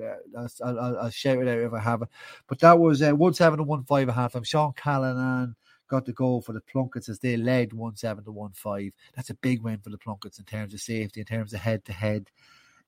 Uh, 0.00 0.38
I'll, 0.38 0.78
I'll, 0.78 0.98
I'll, 0.98 1.10
shout 1.10 1.38
it 1.38 1.48
out 1.48 1.58
if 1.58 1.72
I 1.72 1.80
have 1.80 2.02
it. 2.02 2.08
But 2.46 2.60
that 2.60 2.78
was 2.78 3.02
uh, 3.02 3.12
1 3.12 3.34
7 3.34 3.60
and 3.60 3.68
1 3.68 3.84
5 3.84 4.08
at 4.08 4.14
half 4.14 4.32
time. 4.32 4.42
Sean 4.42 4.72
Callanan 4.74 5.56
got 5.88 6.04
the 6.04 6.12
goal 6.12 6.40
for 6.40 6.52
the 6.52 6.60
Plunketts 6.60 7.08
as 7.08 7.18
they 7.18 7.36
led 7.36 7.72
1 7.72 7.96
7 7.96 8.24
to 8.24 8.32
1 8.32 8.52
5. 8.52 8.92
That's 9.14 9.30
a 9.30 9.34
big 9.34 9.62
win 9.62 9.78
for 9.78 9.90
the 9.90 9.98
Plunketts 9.98 10.38
in 10.38 10.44
terms 10.44 10.74
of 10.74 10.80
safety, 10.80 11.20
in 11.20 11.26
terms 11.26 11.52
of 11.52 11.60
head 11.60 11.84
to 11.86 11.92
head, 11.92 12.30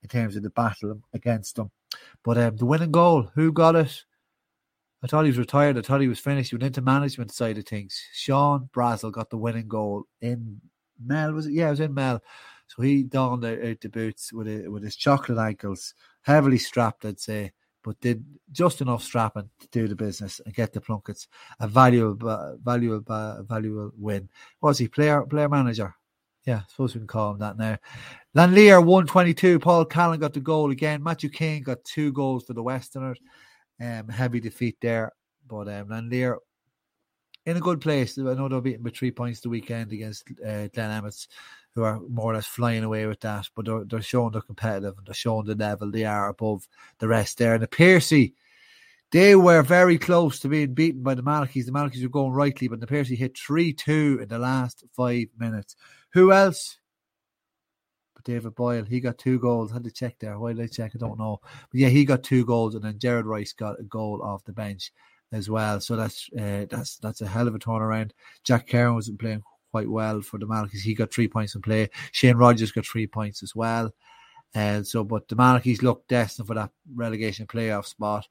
in 0.02 0.08
terms 0.08 0.36
of 0.36 0.42
the 0.42 0.50
battle 0.50 1.00
against 1.12 1.56
them. 1.56 1.70
But 2.24 2.38
um, 2.38 2.56
the 2.56 2.66
winning 2.66 2.92
goal, 2.92 3.30
who 3.34 3.52
got 3.52 3.76
it? 3.76 4.04
I 5.02 5.06
thought 5.06 5.24
he 5.24 5.30
was 5.30 5.38
retired. 5.38 5.78
I 5.78 5.82
thought 5.82 6.00
he 6.00 6.08
was 6.08 6.18
finished. 6.18 6.50
He 6.50 6.56
went 6.56 6.64
into 6.64 6.82
management 6.82 7.32
side 7.32 7.58
of 7.58 7.64
things. 7.64 8.00
Sean 8.12 8.68
Brazel 8.74 9.12
got 9.12 9.30
the 9.30 9.36
winning 9.38 9.68
goal 9.68 10.04
in 10.20 10.60
Mell, 11.04 11.32
was 11.32 11.46
it? 11.46 11.52
Yeah, 11.52 11.68
it 11.68 11.70
was 11.70 11.80
in 11.80 11.94
Mell. 11.94 12.20
So 12.66 12.82
he 12.82 13.02
donned 13.04 13.44
out, 13.44 13.80
the 13.80 13.88
boots 13.88 14.32
with 14.32 14.48
a, 14.48 14.68
with 14.68 14.82
his 14.82 14.96
chocolate 14.96 15.38
ankles, 15.38 15.94
heavily 16.22 16.58
strapped, 16.58 17.04
I'd 17.04 17.20
say, 17.20 17.52
but 17.88 17.98
did 18.02 18.22
just 18.52 18.82
enough 18.82 19.02
strapping 19.02 19.48
to 19.60 19.68
do 19.68 19.88
the 19.88 19.96
business 19.96 20.42
and 20.44 20.54
get 20.54 20.74
the 20.74 20.80
Plunketts 20.80 21.26
a 21.58 21.66
valuable, 21.66 22.58
valuable, 22.62 23.44
valuable 23.48 23.90
win. 23.96 24.28
What 24.60 24.68
was 24.68 24.78
he 24.78 24.88
player 24.88 25.22
player 25.24 25.48
manager? 25.48 25.94
Yeah, 26.44 26.58
I 26.58 26.64
suppose 26.68 26.94
we 26.94 27.00
can 27.00 27.06
call 27.06 27.30
him 27.30 27.38
that 27.38 27.56
now. 27.56 27.78
Lann 28.34 28.52
Léire 28.52 28.84
122. 28.84 29.58
Paul 29.58 29.86
Callan 29.86 30.20
got 30.20 30.34
the 30.34 30.40
goal 30.40 30.70
again. 30.70 31.02
Matthew 31.02 31.30
Kane 31.30 31.62
got 31.62 31.82
two 31.82 32.12
goals 32.12 32.44
for 32.44 32.52
the 32.52 32.62
Westerners. 32.62 33.20
Um, 33.80 34.06
heavy 34.10 34.38
defeat 34.38 34.76
there, 34.82 35.12
but 35.46 35.66
um, 35.68 35.88
Lann 35.88 36.10
Léire 36.10 36.36
in 37.48 37.56
a 37.56 37.60
good 37.60 37.80
place. 37.80 38.18
I 38.18 38.34
know 38.34 38.46
they're 38.46 38.60
beating 38.60 38.82
by 38.82 38.90
three 38.90 39.10
points 39.10 39.40
the 39.40 39.48
weekend 39.48 39.90
against 39.90 40.24
uh, 40.46 40.68
Glen 40.68 40.90
Emmets, 40.90 41.28
who 41.74 41.82
are 41.82 41.98
more 42.00 42.32
or 42.32 42.34
less 42.34 42.46
flying 42.46 42.84
away 42.84 43.06
with 43.06 43.20
that. 43.20 43.48
But 43.56 43.64
they're, 43.64 43.84
they're 43.84 44.02
showing 44.02 44.32
they're 44.32 44.42
competitive 44.42 44.98
and 44.98 45.06
they're 45.06 45.14
showing 45.14 45.46
the 45.46 45.54
level 45.54 45.90
they 45.90 46.04
are 46.04 46.28
above 46.28 46.68
the 46.98 47.08
rest 47.08 47.38
there. 47.38 47.54
And 47.54 47.62
the 47.62 47.66
Piarsaigh, 47.66 48.34
they 49.12 49.34
were 49.34 49.62
very 49.62 49.96
close 49.96 50.40
to 50.40 50.48
being 50.48 50.74
beaten 50.74 51.02
by 51.02 51.14
the 51.14 51.22
Malachis. 51.22 51.64
The 51.64 51.72
Malachis 51.72 52.02
were 52.02 52.10
going 52.10 52.32
rightly, 52.32 52.68
but 52.68 52.80
the 52.80 52.86
Piarsaigh 52.86 53.16
hit 53.16 53.38
3 53.38 53.72
2 53.72 54.18
in 54.22 54.28
the 54.28 54.38
last 54.38 54.84
five 54.92 55.28
minutes. 55.38 55.74
Who 56.12 56.32
else? 56.32 56.78
But 58.14 58.24
David 58.24 58.56
Boyle, 58.56 58.84
he 58.84 59.00
got 59.00 59.16
two 59.16 59.38
goals. 59.38 59.70
I 59.70 59.76
had 59.76 59.84
to 59.84 59.90
check 59.90 60.18
there. 60.18 60.38
Why 60.38 60.52
did 60.52 60.64
I 60.64 60.66
check? 60.66 60.92
I 60.94 60.98
don't 60.98 61.18
know. 61.18 61.40
But 61.42 61.80
yeah, 61.80 61.88
he 61.88 62.04
got 62.04 62.24
two 62.24 62.44
goals, 62.44 62.74
and 62.74 62.84
then 62.84 62.98
Jared 62.98 63.24
Rice 63.24 63.54
got 63.54 63.80
a 63.80 63.84
goal 63.84 64.20
off 64.22 64.44
the 64.44 64.52
bench 64.52 64.92
as 65.32 65.48
well. 65.48 65.80
So 65.80 65.96
that's 65.96 66.28
uh, 66.38 66.66
that's 66.70 66.96
that's 66.98 67.20
a 67.20 67.26
hell 67.26 67.48
of 67.48 67.54
a 67.54 67.58
turnaround. 67.58 68.12
Jack 68.44 68.66
Karen 68.66 68.94
was 68.94 69.10
playing 69.18 69.42
quite 69.70 69.88
well 69.88 70.20
for 70.22 70.38
the 70.38 70.46
Malachis. 70.46 70.82
He 70.82 70.94
got 70.94 71.12
three 71.12 71.28
points 71.28 71.54
in 71.54 71.62
play. 71.62 71.90
Shane 72.12 72.36
Rogers 72.36 72.72
got 72.72 72.86
three 72.86 73.06
points 73.06 73.42
as 73.42 73.54
well. 73.54 73.92
And 74.54 74.82
uh, 74.82 74.84
so, 74.84 75.04
but 75.04 75.28
the 75.28 75.36
Malachis 75.36 75.82
looked 75.82 76.08
destined 76.08 76.48
for 76.48 76.54
that 76.54 76.70
relegation 76.94 77.46
playoff 77.46 77.84
spot. 77.86 78.26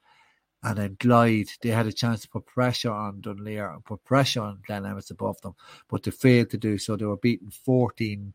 And 0.63 0.77
then 0.77 0.95
Glyde, 0.95 1.49
they 1.61 1.69
had 1.69 1.85
a 1.85 1.93
chance 1.93 2.21
to 2.21 2.29
put 2.29 2.47
pressure 2.47 2.91
on 2.91 3.21
Dunleer 3.21 3.69
and 3.69 3.85
put 3.85 4.03
pressure 4.03 4.41
on 4.41 4.59
Glen 4.65 4.85
above 5.11 5.39
them, 5.41 5.53
but 5.87 6.01
they 6.01 6.11
failed 6.11 6.49
to 6.49 6.57
do 6.57 6.79
so. 6.79 6.95
They 6.95 7.05
were 7.05 7.17
beaten 7.17 7.51
14 7.51 8.33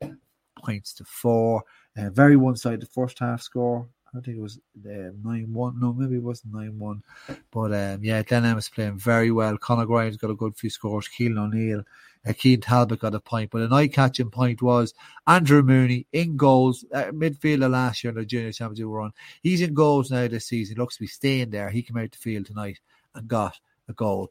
points 0.65 0.95
to 0.95 1.05
four. 1.05 1.65
Uh, 1.99 2.11
very 2.11 2.37
one 2.37 2.57
sided 2.57 2.89
first 2.89 3.19
half 3.19 3.43
score. 3.43 3.89
I 4.15 4.21
think 4.21 4.37
it 4.37 4.43
was 4.43 4.59
uh, 4.87 5.11
nine 5.25 5.53
one. 5.53 5.81
No, 5.81 5.93
maybe 5.93 6.17
it 6.17 6.23
wasn't 6.23 6.55
nine 6.55 6.79
one. 6.79 7.03
But 7.51 7.73
um, 7.73 8.05
yeah, 8.05 8.23
Glen 8.23 8.45
Emmets 8.45 8.69
playing 8.69 8.99
very 8.99 9.31
well. 9.31 9.57
Conor 9.57 9.87
Grimes 9.87 10.19
got 10.19 10.31
a 10.31 10.35
good 10.35 10.55
few 10.57 10.69
scores. 10.69 11.09
Keelan 11.09 11.39
O'Neill, 11.39 11.83
uh, 12.27 12.33
Keane 12.35 12.61
Talbot 12.61 13.01
got 13.01 13.15
a 13.15 13.21
point. 13.21 13.51
But 13.51 13.63
an 13.63 13.73
eye-catching 13.73 14.31
point 14.31 14.61
was 14.61 14.93
Andrew 15.27 15.63
Mooney 15.63 16.07
in 16.13 16.37
goals. 16.37 16.85
Uh, 16.93 17.05
midfielder 17.05 17.71
last 17.71 18.05
year 18.05 18.11
in 18.11 18.19
the 18.19 18.27
junior 18.27 18.53
championship 18.53 18.87
run. 18.89 19.13
He's 19.43 19.63
in 19.63 19.73
goals 19.73 20.11
now 20.11 20.29
this 20.29 20.47
season. 20.47 20.77
Looks 20.77 20.97
to 20.97 21.03
be 21.03 21.07
staying 21.07 21.51
there. 21.51 21.71
He 21.71 21.83
came 21.83 21.97
out 21.97 22.13
the 22.13 22.19
field 22.19 22.47
tonight 22.47 22.81
and 23.15 23.27
got 23.27 23.59
a 23.89 23.95
goal. 23.95 24.31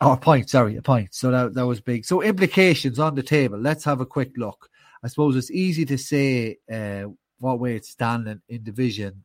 Or 0.00 0.08
oh, 0.08 0.12
a 0.12 0.16
point, 0.16 0.50
sorry, 0.50 0.76
a 0.76 0.82
point. 0.82 1.14
So 1.14 1.30
that, 1.30 1.54
that 1.54 1.66
was 1.66 1.80
big. 1.80 2.04
So 2.04 2.22
implications 2.22 2.98
on 2.98 3.14
the 3.14 3.22
table. 3.22 3.58
Let's 3.58 3.84
have 3.84 4.00
a 4.00 4.06
quick 4.06 4.32
look. 4.36 4.68
I 5.02 5.08
suppose 5.08 5.36
it's 5.36 5.50
easy 5.50 5.84
to 5.86 5.96
say 5.96 6.58
uh, 6.70 7.04
what 7.38 7.60
way 7.60 7.76
it's 7.76 7.90
standing 7.90 8.40
in 8.48 8.62
division 8.62 9.24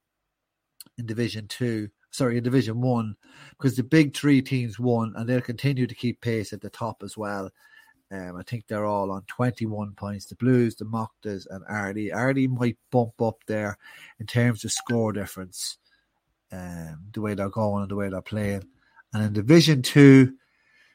in 0.98 1.06
division 1.06 1.48
two 1.48 1.90
sorry 2.12 2.38
in 2.38 2.44
division 2.44 2.82
one 2.82 3.16
because 3.52 3.76
the 3.76 3.84
big 3.84 4.16
three 4.16 4.42
teams 4.42 4.80
won 4.80 5.14
and 5.16 5.28
they'll 5.28 5.42
continue 5.42 5.88
to 5.88 5.96
keep 5.96 6.20
pace 6.22 6.54
at 6.54 6.62
the 6.62 6.70
top 6.70 7.02
as 7.04 7.18
well 7.18 7.50
um, 8.12 8.36
I 8.36 8.44
think 8.44 8.68
they're 8.68 8.86
all 8.86 9.10
on 9.10 9.24
21 9.28 9.94
points. 9.94 10.26
The 10.26 10.36
Blues, 10.36 10.76
the 10.76 10.86
Mochtas, 10.86 11.48
and 11.50 11.64
Ardee. 11.66 12.12
Ardee 12.14 12.50
might 12.50 12.78
bump 12.92 13.22
up 13.22 13.38
there 13.48 13.78
in 14.20 14.28
terms 14.28 14.66
of 14.66 14.74
score 14.74 15.14
difference, 15.14 15.78
um, 16.52 17.06
the 17.14 17.22
way 17.22 17.36
they're 17.36 17.50
going 17.50 17.84
and 17.84 17.92
the 17.92 17.96
way 17.96 18.10
they're 18.10 18.22
playing. 18.22 18.68
And 19.14 19.24
in 19.24 19.34
Division 19.34 19.82
2, 19.82 20.34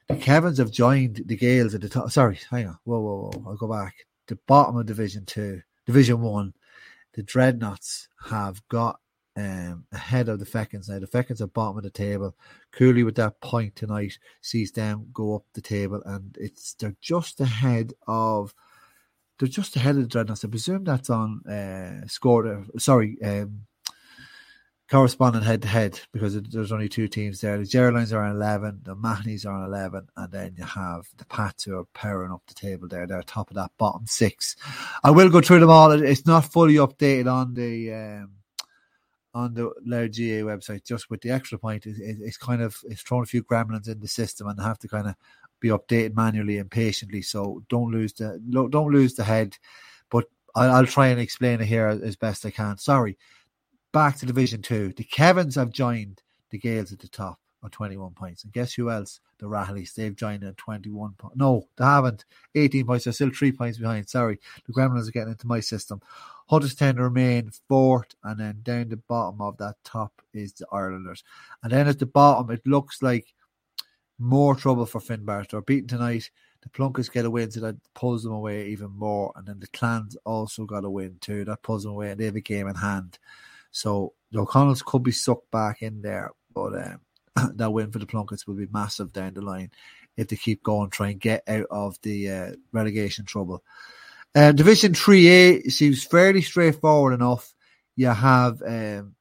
the 0.08 0.16
Kevins 0.16 0.58
have 0.58 0.70
joined 0.70 1.22
the 1.24 1.36
Gaels 1.36 1.74
at 1.74 1.80
the 1.80 1.88
top. 1.88 2.10
Sorry, 2.10 2.38
hang 2.50 2.68
on. 2.68 2.78
Whoa, 2.84 3.00
whoa, 3.00 3.30
whoa. 3.32 3.50
I'll 3.50 3.56
go 3.56 3.68
back. 3.68 3.94
The 4.26 4.38
bottom 4.46 4.76
of 4.76 4.84
Division 4.84 5.24
2, 5.24 5.62
Division 5.86 6.20
1 6.20 6.52
the 7.16 7.22
Dreadnots 7.22 8.08
have 8.26 8.62
got 8.68 9.00
um, 9.36 9.86
ahead 9.92 10.28
of 10.28 10.38
the 10.38 10.46
Fechins 10.46 10.88
now. 10.88 10.98
The 10.98 11.06
Fechins 11.06 11.40
are 11.40 11.46
bottom 11.46 11.78
of 11.78 11.82
the 11.82 11.90
table. 11.90 12.36
Cooley 12.72 13.02
with 13.02 13.16
that 13.16 13.40
point 13.40 13.74
tonight 13.74 14.18
sees 14.42 14.70
them 14.70 15.08
go 15.12 15.34
up 15.34 15.44
the 15.54 15.62
table, 15.62 16.02
and 16.04 16.36
it's 16.38 16.74
they're 16.74 16.96
just 17.00 17.40
ahead 17.40 17.94
of 18.06 18.54
they're 19.38 19.48
just 19.48 19.76
ahead 19.76 19.96
of 19.96 20.08
the 20.08 20.18
Dreadnots. 20.18 20.44
I 20.44 20.48
presume 20.48 20.84
that's 20.84 21.10
on 21.10 21.42
uh, 21.46 22.06
score. 22.06 22.64
Sorry, 22.78 23.16
um, 23.24 23.62
corresponding 24.88 25.42
head 25.42 25.62
to 25.62 25.68
head 25.68 26.00
because 26.12 26.40
there's 26.40 26.72
only 26.72 26.88
two 26.88 27.08
teams 27.08 27.40
there. 27.40 27.58
The 27.58 27.64
Geraldines 27.64 28.12
are 28.12 28.22
on 28.22 28.36
11, 28.36 28.82
the 28.84 28.94
Mahonys 28.94 29.44
are 29.44 29.52
on 29.52 29.64
11, 29.64 30.08
and 30.16 30.32
then 30.32 30.54
you 30.56 30.64
have 30.64 31.08
the 31.16 31.24
Pats 31.24 31.64
who 31.64 31.76
are 31.76 31.84
powering 31.86 32.32
up 32.32 32.42
the 32.46 32.54
table 32.54 32.88
there. 32.88 33.06
They're 33.06 33.22
top 33.22 33.50
of 33.50 33.56
that 33.56 33.72
bottom 33.78 34.06
six. 34.06 34.56
I 35.02 35.10
will 35.10 35.30
go 35.30 35.40
through 35.40 35.60
them 35.60 35.70
all. 35.70 35.90
It's 35.90 36.26
not 36.26 36.52
fully 36.52 36.74
updated 36.74 37.32
on 37.32 37.54
the. 37.54 37.92
Um, 37.92 38.30
on 39.34 39.52
the 39.52 39.70
Laird 39.84 40.14
GA 40.14 40.40
website, 40.40 40.82
just 40.82 41.10
with 41.10 41.20
the 41.20 41.30
extra 41.30 41.58
point, 41.58 41.84
it, 41.84 41.98
it, 41.98 42.16
it's 42.22 42.38
kind 42.38 42.62
of 42.62 42.74
it's 42.84 43.02
thrown 43.02 43.22
a 43.22 43.26
few 43.26 43.44
gremlins 43.44 43.86
in 43.86 44.00
the 44.00 44.08
system, 44.08 44.46
and 44.46 44.58
they 44.58 44.62
have 44.62 44.78
to 44.78 44.88
kind 44.88 45.06
of 45.06 45.14
be 45.60 45.68
updated 45.68 46.16
manually 46.16 46.56
and 46.56 46.70
patiently. 46.70 47.20
So 47.20 47.62
don't 47.68 47.92
lose 47.92 48.14
the 48.14 48.40
don't 48.48 48.92
lose 48.92 49.14
the 49.14 49.24
head. 49.24 49.58
But 50.08 50.24
I'll, 50.54 50.76
I'll 50.76 50.86
try 50.86 51.08
and 51.08 51.20
explain 51.20 51.60
it 51.60 51.66
here 51.66 51.86
as 51.86 52.16
best 52.16 52.46
I 52.46 52.50
can. 52.50 52.78
Sorry, 52.78 53.18
back 53.96 54.18
to 54.18 54.26
Division 54.26 54.60
Two. 54.60 54.92
The 54.94 55.04
Kevins 55.04 55.54
have 55.54 55.70
joined 55.70 56.20
the 56.50 56.58
Gaels 56.58 56.92
at 56.92 56.98
the 56.98 57.08
top 57.08 57.40
on 57.62 57.70
21 57.70 58.12
points. 58.12 58.44
And 58.44 58.52
guess 58.52 58.74
who 58.74 58.90
else? 58.90 59.20
The 59.38 59.46
Rahillys. 59.46 59.94
They've 59.94 60.14
joined 60.14 60.44
at 60.44 60.58
21 60.58 61.14
points. 61.16 61.34
No, 61.38 61.66
they 61.78 61.84
haven't. 61.86 62.26
18 62.54 62.84
points. 62.84 63.04
They're 63.04 63.14
still 63.14 63.30
three 63.30 63.52
points 63.52 63.78
behind. 63.78 64.06
Sorry. 64.10 64.38
The 64.66 64.74
Gremlins 64.74 65.08
are 65.08 65.12
getting 65.12 65.30
into 65.30 65.46
my 65.46 65.60
system. 65.60 66.02
Hunterstown 66.50 66.98
remain 66.98 67.50
fourth, 67.70 68.14
and 68.22 68.38
then 68.38 68.60
down 68.62 68.90
the 68.90 68.98
bottom 68.98 69.40
of 69.40 69.56
that 69.56 69.76
top 69.82 70.20
is 70.34 70.52
the 70.52 70.66
Irelanders. 70.70 71.24
And 71.62 71.72
then 71.72 71.88
at 71.88 71.98
the 71.98 72.04
bottom, 72.04 72.50
it 72.50 72.66
looks 72.66 73.00
like 73.00 73.32
more 74.18 74.54
trouble 74.54 74.84
for 74.84 75.00
Finbarr. 75.00 75.48
They're 75.48 75.62
beaten 75.62 75.88
tonight. 75.88 76.30
The 76.60 76.68
Plunketts 76.68 77.10
get 77.10 77.24
a 77.24 77.30
win, 77.30 77.50
so 77.50 77.60
that 77.60 77.76
pulls 77.94 78.24
them 78.24 78.34
away 78.34 78.66
even 78.66 78.90
more. 78.90 79.32
And 79.36 79.46
then 79.46 79.58
the 79.58 79.68
Clans 79.68 80.18
also 80.26 80.66
got 80.66 80.84
a 80.84 80.90
win 80.90 81.16
too. 81.22 81.46
That 81.46 81.62
pulls 81.62 81.84
them 81.84 81.92
away, 81.92 82.10
and 82.10 82.20
they 82.20 82.26
have 82.26 82.36
a 82.36 82.40
game 82.42 82.68
in 82.68 82.74
hand. 82.74 83.18
So 83.76 84.14
the 84.30 84.40
O'Connells 84.40 84.82
could 84.82 85.02
be 85.02 85.12
sucked 85.12 85.50
back 85.50 85.82
in 85.82 86.00
there, 86.00 86.30
but 86.54 86.72
um, 86.74 87.00
that 87.56 87.70
win 87.70 87.92
for 87.92 87.98
the 87.98 88.06
Plunketts 88.06 88.46
will 88.46 88.54
be 88.54 88.66
massive 88.72 89.12
down 89.12 89.34
the 89.34 89.42
line 89.42 89.70
if 90.16 90.28
they 90.28 90.36
keep 90.36 90.62
going, 90.62 90.88
try 90.88 91.10
and 91.10 91.20
get 91.20 91.42
out 91.46 91.66
of 91.70 92.00
the 92.00 92.30
uh, 92.30 92.52
relegation 92.72 93.26
trouble. 93.26 93.62
Uh, 94.34 94.52
Division 94.52 94.94
3A 94.94 95.70
seems 95.70 96.04
fairly 96.04 96.40
straightforward 96.40 97.12
enough. 97.12 97.52
You 97.96 98.08
have 98.08 98.62
um, 98.62 99.14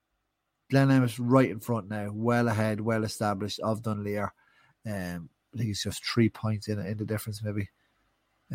Glen 0.71 0.89
Emmets 0.89 1.19
right 1.19 1.49
in 1.49 1.59
front 1.59 1.89
now, 1.89 2.09
well 2.13 2.47
ahead, 2.47 2.79
well 2.79 3.03
established 3.03 3.59
of 3.59 3.83
Dunleer. 3.83 4.33
Um, 4.85 5.29
I 5.53 5.57
think 5.57 5.71
it's 5.71 5.83
just 5.83 6.05
three 6.05 6.29
points 6.29 6.69
in, 6.69 6.79
in 6.79 6.95
the 6.95 7.05
difference, 7.05 7.43
maybe. 7.43 7.67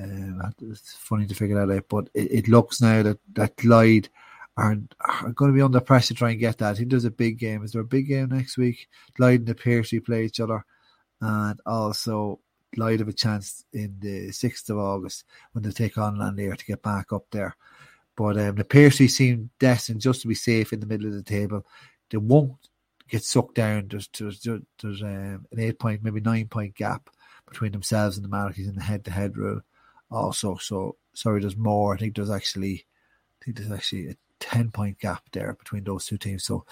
Um, 0.00 0.40
it's 0.62 0.94
funny 0.94 1.26
to 1.26 1.34
figure 1.34 1.66
that 1.66 1.76
out, 1.76 1.84
but 1.90 2.08
it, 2.14 2.32
it 2.32 2.48
looks 2.48 2.80
now 2.80 3.02
that, 3.02 3.18
that 3.34 3.56
Glyde 3.56 4.08
are, 4.56 4.76
are 5.00 5.32
going 5.32 5.50
to 5.50 5.56
be 5.56 5.62
under 5.62 5.80
pressure 5.80 6.08
to 6.08 6.14
try 6.14 6.30
and 6.30 6.40
get 6.40 6.58
that. 6.58 6.72
I 6.72 6.74
think 6.74 6.90
there's 6.90 7.04
a 7.04 7.10
big 7.10 7.38
game. 7.38 7.64
Is 7.64 7.72
there 7.72 7.82
a 7.82 7.84
big 7.84 8.08
game 8.08 8.28
next 8.28 8.56
week? 8.58 8.88
Glyde 9.18 9.36
and 9.36 9.46
the 9.46 9.54
Piarsaigh 9.54 10.00
play 10.00 10.24
each 10.24 10.40
other, 10.40 10.64
and 11.20 11.60
also 11.64 12.40
Glyde 12.76 12.98
have 13.00 13.08
a 13.08 13.12
chance 13.12 13.64
in 13.72 13.96
the 14.00 14.28
6th 14.28 14.70
of 14.70 14.78
August 14.78 15.24
when 15.52 15.62
they 15.62 15.70
take 15.70 15.98
on 15.98 16.18
Lann 16.18 16.36
Léire 16.36 16.56
to 16.56 16.64
get 16.64 16.82
back 16.82 17.12
up 17.12 17.26
there. 17.30 17.56
But 18.16 18.38
um, 18.38 18.56
the 18.56 18.64
Piarsaigh 18.64 19.08
seem 19.08 19.50
destined 19.58 20.00
just 20.00 20.22
to 20.22 20.28
be 20.28 20.34
safe 20.34 20.72
in 20.72 20.80
the 20.80 20.86
middle 20.86 21.06
of 21.06 21.14
the 21.14 21.22
table. 21.22 21.64
They 22.10 22.18
won't 22.18 22.56
get 23.08 23.24
sucked 23.24 23.54
down. 23.54 23.88
There's, 23.88 24.08
there's, 24.18 24.42
there's 24.42 25.02
um, 25.02 25.46
an 25.50 25.58
eight 25.58 25.78
point, 25.78 26.02
maybe 26.02 26.20
nine 26.20 26.48
point 26.48 26.74
gap 26.74 27.08
between 27.48 27.72
themselves 27.72 28.16
and 28.16 28.24
the 28.24 28.28
Malachis 28.28 28.68
in 28.68 28.74
the 28.74 28.82
head 28.82 29.04
to 29.04 29.10
head 29.10 29.36
rule. 29.36 29.60
Also, 30.10 30.56
so 30.56 30.96
sorry, 31.12 31.40
there's 31.40 31.56
more. 31.56 31.94
I 31.94 31.98
think 31.98 32.16
there's 32.16 32.30
actually, 32.30 32.84
I 33.40 33.44
think 33.44 33.56
there's 33.56 33.72
actually 33.72 34.08
a 34.08 34.16
10 34.40 34.70
point 34.70 34.98
gap 34.98 35.22
there 35.32 35.54
between 35.54 35.84
those 35.84 36.06
two 36.06 36.18
teams. 36.18 36.44
So 36.44 36.64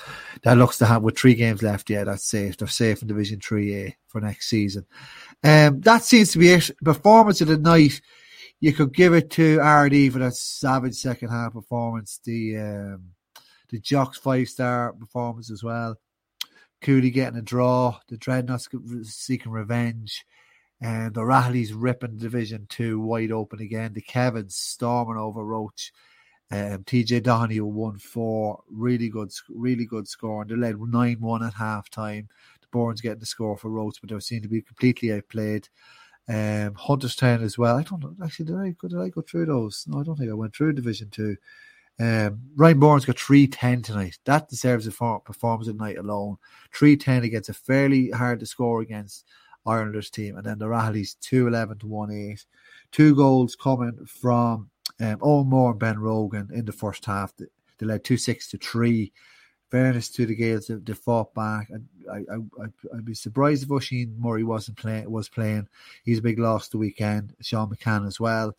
that 0.43 0.59
looks 0.59 0.79
to 0.79 0.87
have, 0.87 1.03
with 1.03 1.19
three 1.19 1.35
games 1.35 1.63
left, 1.63 1.89
yeah, 1.89 2.05
that's 2.05 2.25
safe. 2.25 2.57
They're 2.57 2.69
safe 2.69 3.03
in 3.03 3.09
Division 3.09 3.39
3A 3.39 3.95
for 4.09 4.21
next 4.21 4.49
season. 4.49 4.87
Um, 5.45 5.81
that 5.83 6.03
seems 6.03 6.33
to 6.33 6.39
be 6.39 6.51
it. 6.51 6.71
Performance 6.83 7.41
of 7.41 7.49
the 7.49 7.59
night, 7.59 8.01
you 8.61 8.73
could 8.73 8.93
give 8.93 9.15
it 9.15 9.31
to 9.33 9.59
Ardee 9.59 10.11
for 10.11 10.19
that 10.19 10.35
savage 10.35 10.95
second 10.95 11.29
half 11.29 11.53
performance. 11.53 12.21
The, 12.25 12.57
um, 12.57 13.11
the 13.69 13.79
Jocks 13.79 14.19
five 14.19 14.49
star 14.49 14.93
performance 14.93 15.51
as 15.51 15.63
well. 15.63 15.97
Cooley 16.81 17.11
getting 17.11 17.39
a 17.39 17.43
draw. 17.43 17.99
The 18.09 18.17
Dreadnots 18.17 19.07
seeking 19.07 19.53
revenge. 19.53 20.25
And 20.81 21.13
the 21.13 21.23
Rahleys 21.23 21.73
ripping 21.75 22.19
Division 22.19 22.67
2 22.69 23.01
wide 23.01 23.33
open 23.33 23.61
again. 23.61 23.95
The 23.95 24.01
Kevins 24.01 24.55
storming 24.55 25.17
over 25.17 25.45
Roche. 25.45 25.91
Um, 26.50 26.85
TJ 26.85 27.23
Doherty 27.23 27.61
won 27.61 27.99
four. 27.99 28.62
Really 28.71 29.09
good, 29.09 29.33
really 29.49 29.85
good 29.85 30.09
score. 30.09 30.43
And 30.43 30.50
they 30.50 30.57
led 30.57 30.81
9 30.81 31.21
1 31.21 31.45
at 31.45 31.55
half 31.55 31.90
time. 31.90 32.28
The 32.61 32.67
Bournes 32.71 33.00
getting 33.00 33.19
the 33.19 33.26
score 33.26 33.57
for 33.57 33.71
Roche, 33.71 34.00
but 34.00 34.11
they 34.11 34.19
seem 34.21 34.43
to 34.43 34.49
be 34.49 34.62
completely 34.62 35.12
outplayed. 35.12 35.69
Um, 36.28 36.75
Hunterstown 36.75 37.43
as 37.43 37.57
well. 37.59 37.76
I 37.76 37.83
don't 37.83 38.02
know. 38.02 38.14
Actually, 38.25 38.47
did 38.47 38.57
I, 38.57 38.75
did 38.81 38.99
I 38.99 39.09
go 39.09 39.23
through 39.23 39.47
those? 39.47 39.85
No, 39.87 40.00
I 40.00 40.05
don't 40.05 40.17
think 40.17 40.31
I 40.31 40.35
went 40.35 40.55
through 40.55 40.75
Division 40.75 41.11
2. 41.11 41.37
Um, 42.00 42.40
Ryan 42.55 42.78
Bourne's 42.78 43.05
got 43.05 43.19
310 43.19 43.83
tonight. 43.83 44.19
That 44.25 44.49
deserves 44.49 44.87
a 44.87 44.90
performance 44.90 45.69
at 45.69 45.76
night 45.76 45.99
alone. 45.99 46.37
310 46.75 47.25
against 47.25 47.49
a 47.49 47.55
fairly 47.55 48.11
hard 48.11 48.40
to 48.40 48.47
score 48.47 48.81
against 48.81 49.25
Irelanders 49.67 50.11
team. 50.11 50.37
And 50.37 50.45
then 50.45 50.59
the 50.59 50.67
Rahleys 50.67 51.19
211 51.21 51.78
to 51.78 51.87
1 51.87 52.11
8. 52.11 52.47
Two 52.93 53.14
goals 53.14 53.57
coming 53.57 53.99
from 54.07 54.71
um, 55.00 55.19
Owen 55.23 55.49
Moore 55.49 55.71
and 55.71 55.78
Ben 55.78 55.99
Rogan 55.99 56.49
in 56.52 56.64
the 56.64 56.73
first 56.73 57.05
half. 57.05 57.33
They, 57.37 57.47
led 57.87 58.05
2 58.05 58.17
6 58.17 58.49
to 58.49 58.59
3. 58.59 59.12
Fairness 59.71 60.09
to 60.11 60.25
the 60.25 60.35
Gaels, 60.35 60.67
they, 60.67 60.76
they 60.76 60.95
fought 60.95 61.35
back. 61.35 61.69
And 61.71 61.87
I, 62.11 62.35
I, 62.35 62.69
would 62.93 63.05
be 63.05 63.14
surprised 63.14 63.64
if 63.64 63.71
Oisin 63.71 64.17
Murray 64.19 64.45
wasn't 64.45 64.78
playing. 64.78 65.11
Was 65.11 65.28
playing. 65.28 65.69
He's 66.05 66.19
a 66.19 66.23
big 66.23 66.38
loss 66.38 66.69
the 66.69 66.78
weekend. 66.78 67.35
Sean 67.43 67.69
McCann 67.71 68.07
as 68.07 68.19
well. 68.19 68.57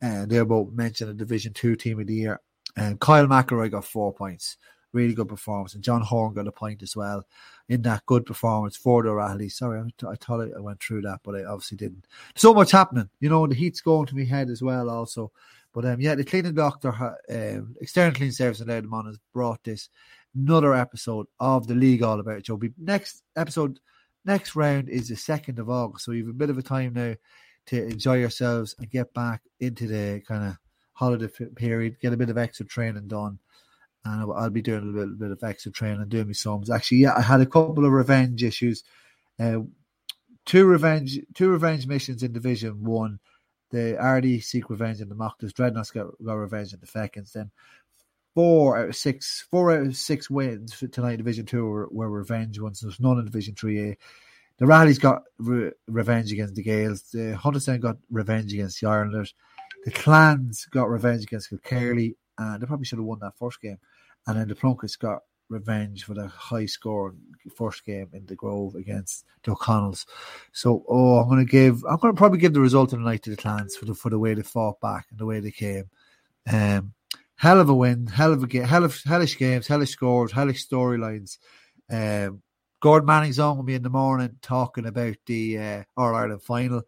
And 0.00 0.28
they're 0.28 0.44
both 0.44 0.72
mentioned 0.72 1.10
a 1.10 1.14
Division 1.14 1.52
Two 1.52 1.76
team 1.76 2.00
of 2.00 2.08
the 2.08 2.14
year. 2.14 2.40
And 2.76 3.00
Kyle 3.00 3.26
McElroy 3.26 3.70
got 3.70 3.84
four 3.84 4.12
points. 4.12 4.56
Really 4.92 5.14
good 5.14 5.28
performance. 5.28 5.74
And 5.74 5.84
John 5.84 6.02
Horn 6.02 6.34
got 6.34 6.48
a 6.48 6.52
point 6.52 6.82
as 6.82 6.96
well 6.96 7.24
in 7.68 7.82
that 7.82 8.04
good 8.04 8.26
performance 8.26 8.76
for 8.76 9.02
the. 9.02 9.48
Sorry, 9.48 9.80
I, 9.80 10.06
I 10.10 10.14
thought 10.16 10.50
I 10.54 10.60
went 10.60 10.82
through 10.82 11.02
that, 11.02 11.20
but 11.22 11.36
I 11.36 11.44
obviously 11.44 11.78
didn't. 11.78 12.06
So 12.34 12.52
much 12.52 12.72
happening. 12.72 13.08
You 13.20 13.30
know, 13.30 13.46
the 13.46 13.54
heat's 13.54 13.80
going 13.80 14.06
to 14.06 14.16
my 14.16 14.24
head 14.24 14.50
as 14.50 14.62
well, 14.62 14.90
also. 14.90 15.32
But 15.72 15.86
um, 15.86 16.00
yeah, 16.00 16.14
the 16.14 16.24
cleaning 16.24 16.54
doctor, 16.54 16.90
um, 17.30 17.76
external 17.80 18.14
cleaning 18.14 18.32
service 18.32 18.60
in 18.60 18.68
Loudon 18.68 19.06
has 19.06 19.18
brought 19.32 19.64
this 19.64 19.88
another 20.34 20.74
episode 20.74 21.26
of 21.40 21.66
the 21.66 21.74
league 21.74 22.02
all 22.02 22.20
about 22.20 22.42
Joe. 22.42 22.60
Next 22.78 23.22
episode, 23.36 23.80
next 24.24 24.54
round 24.54 24.88
is 24.88 25.08
the 25.08 25.16
second 25.16 25.58
of 25.58 25.70
August, 25.70 26.04
so 26.04 26.12
you 26.12 26.26
have 26.26 26.34
a 26.34 26.38
bit 26.38 26.50
of 26.50 26.58
a 26.58 26.62
time 26.62 26.92
now 26.94 27.14
to 27.66 27.84
enjoy 27.86 28.18
yourselves 28.18 28.74
and 28.78 28.90
get 28.90 29.14
back 29.14 29.42
into 29.60 29.86
the 29.86 30.20
kind 30.26 30.44
of 30.44 30.56
holiday 30.94 31.28
period, 31.56 32.00
get 32.00 32.12
a 32.12 32.16
bit 32.16 32.30
of 32.30 32.38
extra 32.38 32.66
training 32.66 33.08
done. 33.08 33.38
And 34.04 34.32
I'll 34.32 34.50
be 34.50 34.62
doing 34.62 34.82
a 34.82 34.98
little 34.98 35.14
bit 35.14 35.30
of 35.30 35.42
extra 35.44 35.70
training, 35.70 36.00
and 36.00 36.10
doing 36.10 36.26
me 36.26 36.34
sums. 36.34 36.70
Actually, 36.70 36.98
yeah, 36.98 37.14
I 37.16 37.22
had 37.22 37.40
a 37.40 37.46
couple 37.46 37.86
of 37.86 37.92
revenge 37.92 38.42
issues. 38.42 38.82
Uh, 39.38 39.60
two 40.44 40.66
revenge, 40.66 41.20
two 41.34 41.48
revenge 41.48 41.86
missions 41.86 42.22
in 42.22 42.32
Division 42.32 42.82
One. 42.82 43.20
The 43.72 43.96
Ardee 43.98 44.40
seek 44.40 44.70
revenge 44.70 45.00
in 45.00 45.08
the 45.08 45.14
Mochtas. 45.14 45.52
Dreadnots 45.52 45.92
got, 45.92 46.06
got 46.24 46.34
revenge 46.34 46.74
in 46.74 46.80
the 46.80 46.86
Fechins. 46.86 47.32
Then 47.32 47.50
four 48.34 48.76
out 48.76 48.90
of 48.90 48.96
six, 48.96 49.46
four 49.50 49.72
out 49.72 49.86
of 49.86 49.96
six 49.96 50.30
wins 50.30 50.72
for 50.74 50.86
tonight. 50.86 51.16
Division 51.16 51.46
Two 51.46 51.64
were, 51.64 51.88
were 51.90 52.10
revenge 52.10 52.60
ones. 52.60 52.80
There's 52.80 53.00
none 53.00 53.18
in 53.18 53.24
Division 53.24 53.54
Three 53.54 53.80
A. 53.80 53.96
The 54.58 54.66
Rahleys 54.66 55.00
got 55.00 55.22
re- 55.38 55.72
revenge 55.88 56.30
against 56.32 56.54
the 56.54 56.62
Gaels. 56.62 57.10
The 57.10 57.36
Hunterstown 57.36 57.80
got 57.80 57.96
revenge 58.10 58.52
against 58.52 58.80
the 58.80 58.88
Islanders. 58.88 59.34
The 59.84 59.90
Clans 59.90 60.66
got 60.66 60.88
revenge 60.88 61.24
against 61.24 61.50
Kilkerley, 61.50 62.14
and 62.38 62.62
they 62.62 62.66
probably 62.66 62.84
should 62.84 62.98
have 62.98 63.06
won 63.06 63.18
that 63.20 63.36
first 63.38 63.60
game. 63.60 63.78
And 64.26 64.38
then 64.38 64.48
the 64.48 64.54
Plunketts 64.54 64.98
got 64.98 65.22
revenge 65.52 66.04
for 66.04 66.14
the 66.14 66.26
high 66.28 66.66
score 66.66 67.14
first 67.54 67.84
game 67.84 68.08
in 68.12 68.26
the 68.26 68.34
Grove 68.34 68.74
against 68.74 69.24
the 69.42 69.52
O'Connells. 69.52 70.06
So, 70.52 70.84
oh, 70.88 71.18
I'm 71.18 71.28
going 71.28 71.44
to 71.44 71.50
give, 71.50 71.84
I'm 71.84 71.98
going 71.98 72.14
to 72.14 72.18
probably 72.18 72.38
give 72.38 72.54
the 72.54 72.60
result 72.60 72.92
of 72.92 72.98
the 72.98 73.04
night 73.04 73.22
to 73.24 73.30
the 73.30 73.36
Clans 73.36 73.76
for 73.76 73.84
the 73.84 73.94
for 73.94 74.10
the 74.10 74.18
way 74.18 74.34
they 74.34 74.42
fought 74.42 74.80
back 74.80 75.06
and 75.10 75.18
the 75.18 75.26
way 75.26 75.40
they 75.40 75.50
came. 75.50 75.88
Um, 76.50 76.94
hell 77.36 77.60
of 77.60 77.68
a 77.68 77.74
win, 77.74 78.06
hell 78.06 78.32
of 78.32 78.42
a 78.42 78.46
game, 78.46 78.64
hell 78.64 78.84
of 78.84 79.00
hellish 79.02 79.38
games, 79.38 79.66
hellish 79.66 79.90
scores, 79.90 80.32
hellish 80.32 80.66
storylines. 80.66 81.38
Um, 81.90 82.42
Gordon 82.80 83.06
Manning's 83.06 83.38
on 83.38 83.58
with 83.58 83.66
me 83.66 83.74
in 83.74 83.82
the 83.82 83.90
morning 83.90 84.36
talking 84.42 84.86
about 84.86 85.16
the 85.26 85.58
uh, 85.58 85.82
All 85.96 86.14
Ireland 86.14 86.42
final. 86.42 86.82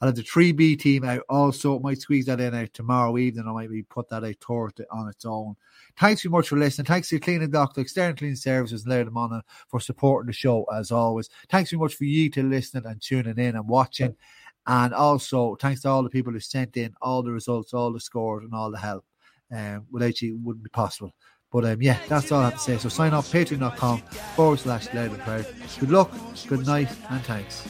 I'll 0.00 0.08
have 0.08 0.16
the 0.16 0.22
3B 0.22 0.78
team 0.78 1.04
out 1.04 1.22
also. 1.28 1.78
Might 1.78 2.00
squeeze 2.00 2.26
that 2.26 2.40
in 2.40 2.54
out 2.54 2.72
tomorrow 2.72 3.18
evening. 3.18 3.46
I 3.46 3.52
might 3.52 3.70
be 3.70 3.82
put 3.82 4.08
that 4.08 4.24
out 4.24 4.36
Thursday 4.40 4.84
on 4.90 5.08
its 5.08 5.24
own. 5.26 5.56
Thanks 5.98 6.22
very 6.22 6.30
much 6.30 6.48
for 6.48 6.56
listening. 6.56 6.86
Thanks 6.86 7.08
to 7.10 7.20
Cleaning 7.20 7.50
Doctor, 7.50 7.82
External 7.82 8.16
Cleaning 8.16 8.36
Services, 8.36 8.84
and 8.84 8.92
them 8.92 9.16
on 9.16 9.42
for 9.68 9.80
supporting 9.80 10.28
the 10.28 10.32
show 10.32 10.64
as 10.74 10.90
always. 10.90 11.28
Thanks 11.50 11.70
very 11.70 11.80
much 11.80 11.94
for 11.94 12.04
you 12.04 12.30
to 12.30 12.42
listening 12.42 12.86
and 12.86 13.00
tuning 13.00 13.38
in 13.38 13.56
and 13.56 13.68
watching. 13.68 14.16
And 14.66 14.94
also, 14.94 15.56
thanks 15.56 15.82
to 15.82 15.88
all 15.88 16.02
the 16.02 16.10
people 16.10 16.32
who 16.32 16.40
sent 16.40 16.76
in 16.76 16.94
all 17.02 17.22
the 17.22 17.32
results, 17.32 17.74
all 17.74 17.92
the 17.92 18.00
scores, 18.00 18.44
and 18.44 18.54
all 18.54 18.70
the 18.70 18.78
help. 18.78 19.04
Um, 19.52 19.86
without 19.90 20.22
you, 20.22 20.36
it 20.36 20.40
wouldn't 20.42 20.64
be 20.64 20.70
possible. 20.70 21.12
But 21.50 21.64
um, 21.64 21.82
yeah, 21.82 21.98
that's 22.08 22.30
all 22.30 22.40
I 22.40 22.44
have 22.44 22.54
to 22.54 22.60
say. 22.60 22.78
So 22.78 22.88
sign 22.88 23.12
off 23.12 23.30
patreon.com 23.32 23.98
forward 24.36 24.60
slash 24.60 24.86
loud 24.94 25.10
and 25.10 25.18
proud. 25.20 25.46
Good 25.78 25.90
luck, 25.90 26.12
good 26.46 26.66
night, 26.66 26.88
and 27.10 27.22
thanks. 27.24 27.68